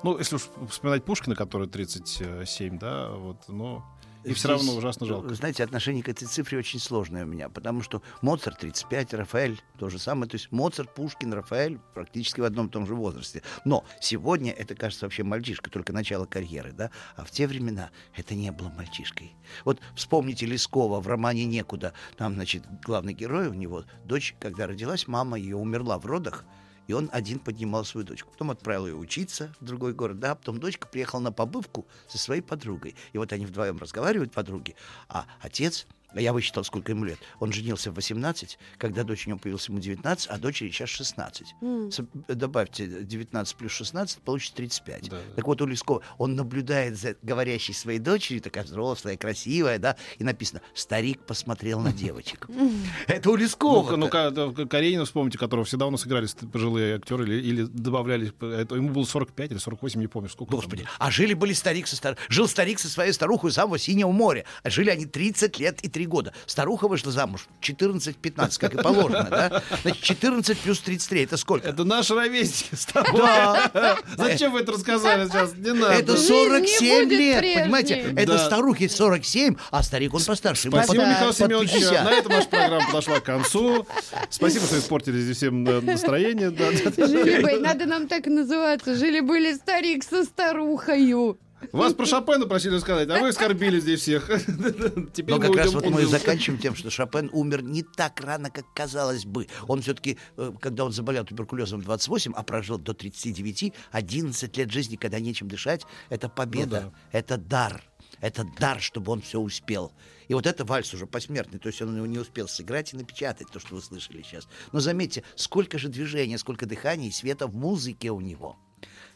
Ну, 0.04 0.18
если 0.18 0.36
уж 0.36 0.44
вспоминать 0.70 1.04
Пушкина, 1.06 1.36
который 1.36 1.68
37, 1.68 2.78
да, 2.80 3.10
вот, 3.12 3.48
но... 3.48 3.84
И 4.24 4.34
все 4.34 4.48
Здесь, 4.48 4.66
равно 4.68 4.76
ужасно 4.80 5.06
жалко. 5.06 5.36
Знаете, 5.36 5.64
отношение 5.64 6.02
к 6.02 6.10
этой 6.10 6.26
цифре 6.26 6.58
очень 6.58 6.80
сложное 6.80 7.26
у 7.26 7.28
меня, 7.28 7.48
потому 7.48 7.84
что 7.84 8.02
Моцарт 8.24 8.58
35, 8.58 9.14
Рафаэль 9.14 9.62
то 9.78 9.88
же 9.92 10.00
самое. 10.00 10.28
То 10.28 10.34
есть 10.34 10.52
Моцарт, 10.52 10.96
Пушкин, 10.96 11.32
Рафаэль 11.32 11.78
практически 11.94 12.40
в 12.40 12.44
одном 12.44 12.66
и 12.66 12.70
том 12.72 12.88
же 12.88 12.96
возрасте. 12.96 13.44
Но 13.66 13.86
сегодня 14.02 14.52
это 14.52 14.74
кажется 14.74 15.06
вообще 15.06 15.22
мальчишка, 15.22 15.70
только 15.70 15.94
начало 15.94 16.26
карьеры, 16.26 16.72
да? 16.72 16.90
А 17.16 17.24
в 17.24 17.30
те 17.30 17.46
времена 17.46 17.92
это 18.16 18.34
не 18.34 18.52
было 18.52 18.70
мальчишкой. 18.70 19.36
Вот 19.64 19.80
вспомните 19.94 20.48
Лескова 20.48 21.02
в 21.02 21.08
романе 21.08 21.46
«Некуда». 21.46 21.94
Там, 22.18 22.34
значит, 22.34 22.64
главный 22.84 23.14
герой 23.14 23.48
у 23.48 23.54
него, 23.54 23.84
дочь, 24.06 24.36
когда 24.40 24.66
родилась, 24.66 25.08
мама 25.08 25.38
ее 25.38 25.56
умерла 25.56 26.00
в 26.00 26.06
родах, 26.08 26.46
и 26.88 26.94
он 26.94 27.10
один 27.12 27.40
поднимал 27.40 27.86
свою 27.86 28.06
дочку. 28.06 28.32
Потом 28.32 28.52
отправил 28.52 28.88
ее 28.88 28.96
учиться 28.96 29.54
в 29.60 29.66
другой 29.66 29.94
город, 29.94 30.20
да, 30.20 30.36
потом 30.36 30.60
дочка 30.60 30.88
приехала 30.88 31.20
на 31.20 31.32
побывку 31.32 31.86
со 32.08 32.18
своей 32.18 32.42
подругой. 32.42 32.96
И 33.14 33.18
вот 33.18 33.34
они 33.34 33.46
вдвоем 33.46 33.78
разговаривают, 33.78 34.32
подруги, 34.32 34.76
а 35.08 35.26
отец, 35.42 35.88
я 36.22 36.34
высчитал, 36.34 36.63
сколько 36.63 36.91
ему 36.91 37.05
лет, 37.05 37.20
он 37.39 37.51
женился 37.51 37.91
в 37.91 37.95
18, 37.95 38.57
когда 38.78 39.03
дочь 39.03 39.26
у 39.28 39.30
него 39.30 39.39
появилась, 39.39 39.68
ему 39.70 39.80
19, 39.80 40.28
а 40.28 40.38
дочери 40.38 40.70
сейчас 40.72 40.89
16. 40.89 41.55
М. 41.61 41.91
С- 41.91 42.05
Добавьте 42.28 42.88
19 42.88 43.55
плюс 43.57 43.72
16, 43.72 44.20
получится 44.22 44.55
35. 44.55 45.09
Да, 45.09 45.18
да. 45.18 45.22
Так 45.36 45.47
вот, 45.47 45.61
у 45.61 45.66
Лескова, 45.66 46.01
он 46.18 46.36
наблюдает 46.36 46.97
за 46.97 47.16
говорящей 47.22 47.74
своей 47.74 47.99
дочерью, 47.99 48.41
такая 48.41 48.63
взрослая, 48.63 49.18
красивая, 49.18 49.80
да, 49.80 49.95
и 50.18 50.24
написано 50.24 50.61
«Старик 50.74 51.22
посмотрел 51.26 51.80
на 51.80 51.91
девочек». 51.93 52.47
Это 53.07 53.30
у 53.30 53.36
Лескова. 53.36 53.95
Ну, 53.95 54.09
Каренина 54.09 55.05
вспомните, 55.05 55.38
которого 55.38 55.66
всегда 55.66 55.88
у 55.88 55.91
нас 55.91 56.05
играли 56.05 56.28
пожилые 56.51 56.95
актеры 56.95 57.39
или, 57.39 57.63
добавляли, 57.63 58.34
это, 58.55 58.76
ему 58.76 58.89
было 58.89 59.03
45 59.03 59.51
или 59.51 59.57
48, 59.57 59.99
не 59.99 60.07
помню, 60.07 60.30
сколько. 60.30 60.51
Господи, 60.51 60.86
а 60.99 61.11
жили 61.11 61.34
были 61.34 61.53
старик 61.53 61.88
со 61.88 61.95
стар... 61.95 62.18
Жил 62.30 62.47
старик 62.47 62.80
со 62.80 62.88
своей 62.89 63.11
старухой 63.11 63.51
самого 63.51 63.78
Синего 63.78 64.11
моря. 64.11 64.45
А 64.63 64.70
жили 64.70 64.89
они 64.89 65.05
30 65.05 65.59
лет 65.59 65.82
и 65.82 65.89
3 66.06 66.08
года. 66.08 66.34
Старуха 66.45 66.88
вышла 66.88 67.12
замуж 67.12 67.47
14-15, 67.62 68.60
как 68.60 68.74
и 68.76 68.78
положено, 68.78 69.28
да? 69.30 69.64
Значит, 69.82 70.03
14 70.03 70.58
плюс 70.60 70.80
33, 70.80 71.24
это 71.24 71.38
сколько? 71.38 71.68
Это 71.68 71.84
наши 71.84 72.14
ровесники 72.14 72.76
с 72.76 72.86
тобой. 72.86 73.22
Да. 73.22 73.97
Зачем 74.18 74.51
вы 74.53 74.60
это 74.62 74.74
рассказали 74.74 75.28
сейчас? 75.28 75.53
Не 75.56 75.74
надо. 75.74 75.93
Это 75.93 76.16
Жизнь 76.16 76.28
47 76.28 76.88
не 76.88 77.03
будет 77.06 77.18
лет, 77.20 77.39
прежней. 77.39 77.64
понимаете? 77.64 77.95
Это 78.16 78.34
Да. 78.34 78.45
старухе 78.45 78.88
47, 78.89 79.56
а 79.72 79.84
старик 79.84 80.14
он 80.14 80.24
постарше. 80.24 80.70
Спасибо, 80.70 81.01
под- 81.03 81.10
Михаил 81.10 81.28
под 81.30 81.38
Семенович. 81.38 81.72
50. 81.74 82.03
На 82.06 82.12
этом 82.12 82.32
наша 82.32 82.47
программа 82.47 82.86
подошла 82.88 83.20
к 83.20 83.24
концу. 83.24 83.88
Спасибо, 84.30 84.66
что 84.66 84.78
испортили 84.78 85.20
здесь 85.20 85.38
всем 85.38 85.68
э, 85.68 85.82
настроение. 85.82 86.51
Да, 86.51 86.66
да, 86.72 86.91
да. 86.95 87.08
Жили 87.08 87.41
бы, 87.41 87.60
надо 87.60 87.86
нам 87.86 88.08
так 88.08 88.28
и 88.28 88.30
называться. 88.30 88.95
Жили-были 88.95 89.53
старик 89.53 90.03
со 90.03 90.24
старухою. 90.24 91.38
Вас 91.72 91.93
про 91.93 92.06
Шопена 92.06 92.45
просили 92.45 92.78
сказать, 92.80 93.10
а 93.10 93.20
вы 93.20 93.30
оскорбили 93.30 93.80
здесь 93.80 94.01
всех. 94.01 94.28
Теперь 95.14 95.36
Но 95.36 95.39
как 95.39 95.56
раз 95.56 95.74
вот 95.74 95.86
мы 95.89 96.03
и 96.03 96.06
заканчиваем 96.06 96.62
тем, 96.62 96.76
что 96.76 96.89
Шопен 96.89 97.30
умер 97.34 97.64
не 97.64 97.84
так 97.84 98.22
рано, 98.22 98.49
как 98.49 98.66
казалось 98.74 99.26
бы. 99.26 99.47
Он 99.68 99.82
все-таки, 99.82 100.18
когда 100.60 100.86
он 100.86 100.91
заболел 100.91 101.26
туберкулезом 101.26 101.82
в 101.82 101.86
28, 101.86 102.34
а 102.36 102.43
прожил 102.43 102.78
до 102.78 102.93
39, 102.93 103.74
11 103.91 104.58
лет 104.58 104.72
жизни, 104.72 104.95
когда 104.95 105.20
нечем 105.20 105.47
дышать, 105.47 105.86
это 106.10 106.30
победа, 106.30 106.91
Ну 106.93 106.93
это 107.12 107.38
дар. 107.38 107.84
Это 108.22 108.45
дар, 108.60 108.80
чтобы 108.80 109.12
он 109.12 109.22
все 109.22 109.39
успел. 109.39 109.91
И 110.28 110.34
вот 110.34 110.45
это 110.45 110.64
вальс 110.64 110.93
уже 110.93 111.06
посмертный, 111.06 111.60
то 111.60 111.68
есть 111.68 111.82
он 111.82 111.95
его 111.95 112.06
не 112.06 112.18
успел 112.18 112.47
сыграть 112.47 112.93
и 112.93 112.97
напечатать, 112.97 113.49
то, 113.51 113.60
что 113.60 113.76
вы 113.76 113.82
слышали 113.82 114.22
сейчас. 114.22 114.47
Но 114.72 114.80
заметьте, 114.80 115.24
сколько 115.36 115.78
же 115.78 115.89
движения, 115.89 116.38
сколько 116.38 116.66
дыхания 116.66 117.10
и 117.10 117.12
света 117.12 117.47
в 117.47 117.56
музыке 117.56 118.12
у 118.12 118.22
него. 118.22 118.58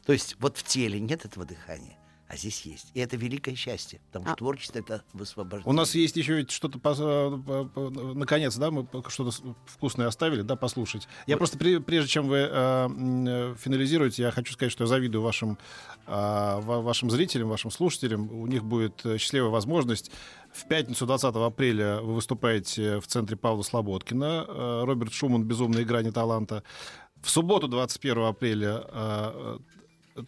То 0.05 0.13
есть 0.13 0.35
вот 0.39 0.57
в 0.57 0.63
теле 0.63 0.99
нет 0.99 1.25
этого 1.25 1.45
дыхания, 1.45 1.97
а 2.29 2.37
здесь 2.37 2.61
есть. 2.61 2.91
И 2.93 2.99
это 2.99 3.17
великое 3.17 3.55
счастье, 3.55 3.99
потому 4.05 4.25
что 4.25 4.33
А- 4.33 4.37
творчество— 4.37 4.77
это 4.79 5.03
высвобождение. 5.13 5.67
У 5.67 5.73
нас 5.75 5.95
есть 5.95 6.15
еще 6.15 6.35
ведь 6.35 6.51
что-то, 6.51 6.77
по- 6.77 6.93
по- 6.95 7.65
по- 7.65 7.89
наконец, 8.13 8.55
да, 8.55 8.69
мы 8.69 8.87
что-то 9.07 9.31
вкусное 9.65 10.05
оставили, 10.07 10.43
да, 10.43 10.55
послушать. 10.55 11.07
Я 11.25 11.37
просто, 11.37 11.57
при- 11.57 11.79
прежде 11.79 12.07
чем 12.09 12.27
вы 12.27 12.37
э, 12.37 12.47
э, 12.51 13.55
финализируете, 13.57 14.21
я 14.21 14.31
хочу 14.31 14.53
сказать, 14.53 14.71
что 14.71 14.83
я 14.83 14.87
завидую 14.87 15.23
вашим, 15.23 15.57
э, 16.05 16.11
ва- 16.61 16.81
вашим 16.81 17.09
зрителям, 17.09 17.49
вашим 17.49 17.71
слушателям. 17.71 18.31
У 18.31 18.45
них 18.45 18.63
будет 18.63 19.03
э, 19.07 19.17
счастливая 19.17 19.49
возможность. 19.49 20.11
В 20.53 20.67
пятницу 20.67 21.07
20 21.07 21.35
апреля 21.35 21.99
вы 21.99 22.13
выступаете 22.13 22.99
в 22.99 23.07
центре 23.07 23.37
Павла 23.37 23.63
Слободкина. 23.63 24.45
Э, 24.47 24.83
Роберт 24.85 25.13
Шуман 25.13 25.43
«Безумная 25.45 25.81
игра 25.81 26.03
не 26.03 26.11
таланта». 26.11 26.61
В 27.23 27.29
субботу 27.31 27.67
21 27.67 28.23
апреля 28.25 28.83
э, 28.87 29.31
э, 29.33 29.57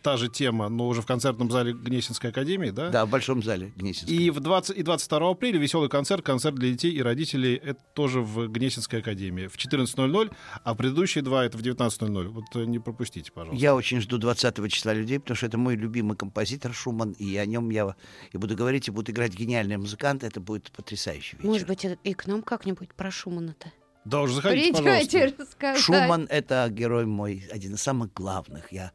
та 0.01 0.17
же 0.17 0.29
тема, 0.29 0.69
но 0.69 0.87
уже 0.87 1.01
в 1.01 1.05
концертном 1.05 1.49
зале 1.51 1.73
Гнесинской 1.73 2.29
академии, 2.29 2.69
да? 2.69 2.89
Да, 2.89 3.05
в 3.05 3.09
большом 3.09 3.41
зале 3.43 3.71
Гнесинском. 3.75 4.13
И 4.17 4.29
в 4.29 4.39
20 4.39 4.77
и 4.77 4.83
22 4.83 5.29
апреля 5.31 5.59
веселый 5.59 5.89
концерт, 5.89 6.23
концерт 6.25 6.55
для 6.55 6.71
детей 6.71 6.91
и 6.91 7.01
родителей. 7.01 7.55
Это 7.55 7.79
тоже 7.93 8.21
в 8.21 8.47
Гнесинской 8.47 8.99
академии 8.99 9.47
в 9.47 9.55
14.00, 9.57 10.31
а 10.63 10.75
предыдущие 10.75 11.23
два 11.23 11.45
это 11.45 11.57
в 11.57 11.61
19.00. 11.61 12.27
Вот 12.27 12.45
э, 12.55 12.65
не 12.65 12.79
пропустите, 12.79 13.31
пожалуйста. 13.31 13.61
Я 13.61 13.75
очень 13.75 14.01
жду 14.01 14.17
20 14.17 14.71
числа 14.71 14.93
людей, 14.93 15.19
потому 15.19 15.35
что 15.35 15.45
это 15.47 15.57
мой 15.57 15.75
любимый 15.75 16.15
композитор 16.17 16.73
Шуман, 16.73 17.11
и 17.13 17.35
о 17.37 17.45
нем 17.45 17.69
я 17.69 17.95
и 18.31 18.37
буду 18.37 18.55
говорить, 18.55 18.87
и 18.87 18.91
будут 18.91 19.09
играть 19.09 19.33
гениальные 19.33 19.77
музыканты. 19.77 20.27
Это 20.27 20.39
будет 20.39 20.71
потрясающий 20.71 21.37
вечер. 21.37 21.47
Может 21.49 21.67
быть, 21.67 21.85
и- 22.03 22.13
к 22.13 22.27
нам 22.27 22.41
как-нибудь 22.41 22.93
про 22.93 23.11
Шумана-то. 23.11 23.71
Да, 24.03 24.21
уже 24.21 24.33
заходите, 24.33 24.71
пожалуйста. 24.71 24.99
Придете 25.11 25.35
рассказать. 25.37 25.79
Шуман— 25.79 26.27
это 26.29 26.67
герой 26.71 27.05
мой, 27.05 27.47
один 27.51 27.75
из 27.75 27.81
самых 27.83 28.11
главных. 28.13 28.71
Я 28.71 28.91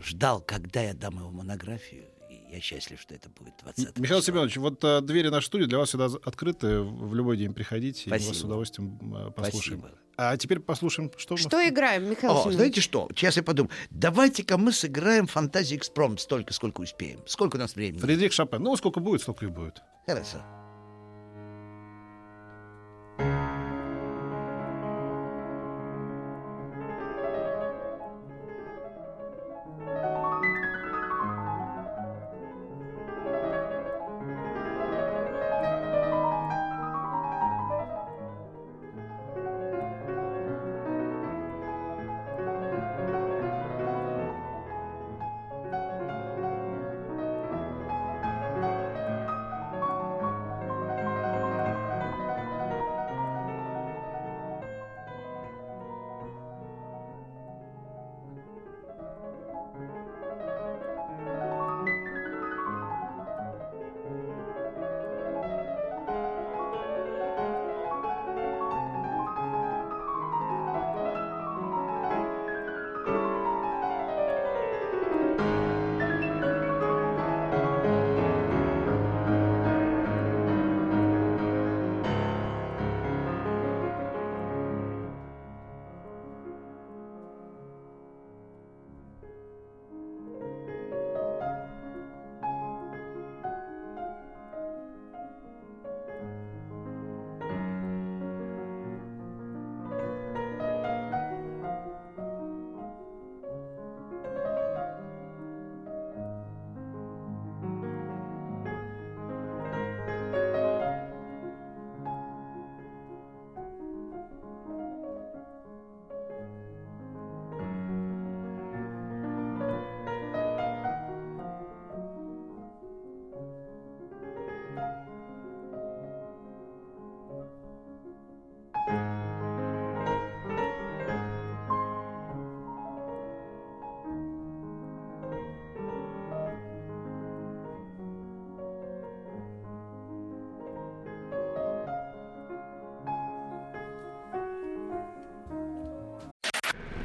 ждал, 0.00 0.40
когда 0.40 0.82
я 0.82 0.94
дам 0.94 1.18
его 1.18 1.30
монографию, 1.30 2.04
и 2.30 2.54
я 2.54 2.60
счастлив, 2.60 3.00
что 3.00 3.14
это 3.14 3.28
будет 3.30 3.54
20 3.62 3.98
Михаил 3.98 4.20
числа. 4.20 4.32
Семенович, 4.34 4.56
вот 4.58 4.84
э, 4.84 5.00
двери 5.00 5.28
нашей 5.28 5.46
студии 5.46 5.64
для 5.64 5.78
вас 5.78 5.88
всегда 5.88 6.06
открыты. 6.24 6.80
В 6.80 7.14
любой 7.14 7.36
день 7.36 7.54
приходите, 7.54 8.04
и 8.04 8.08
мы 8.10 8.16
вас 8.16 8.22
с 8.22 8.26
Спасибо. 8.26 8.46
удовольствием 8.46 8.98
э, 9.14 9.30
послушаем. 9.30 9.80
Спасибо. 9.80 9.98
А 10.20 10.36
теперь 10.36 10.58
послушаем, 10.58 11.12
что, 11.16 11.36
Что 11.36 11.68
играем, 11.68 12.10
Михаил 12.10 12.32
О, 12.32 12.36
Семенович? 12.38 12.56
знаете 12.56 12.80
что? 12.80 13.08
Сейчас 13.14 13.36
я 13.36 13.42
подумаю. 13.44 13.70
Давайте-ка 13.90 14.58
мы 14.58 14.72
сыграем 14.72 15.26
фантазию 15.28 15.78
экспромт 15.78 16.20
столько, 16.20 16.52
сколько 16.52 16.80
успеем. 16.80 17.20
Сколько 17.26 17.54
у 17.56 17.58
нас 17.60 17.76
времени? 17.76 18.00
Фредерик 18.00 18.32
Шопен. 18.32 18.60
Ну, 18.62 18.76
сколько 18.76 18.98
будет, 18.98 19.22
столько 19.22 19.46
и 19.46 19.48
будет. 19.48 19.80
Хорошо. 20.06 20.38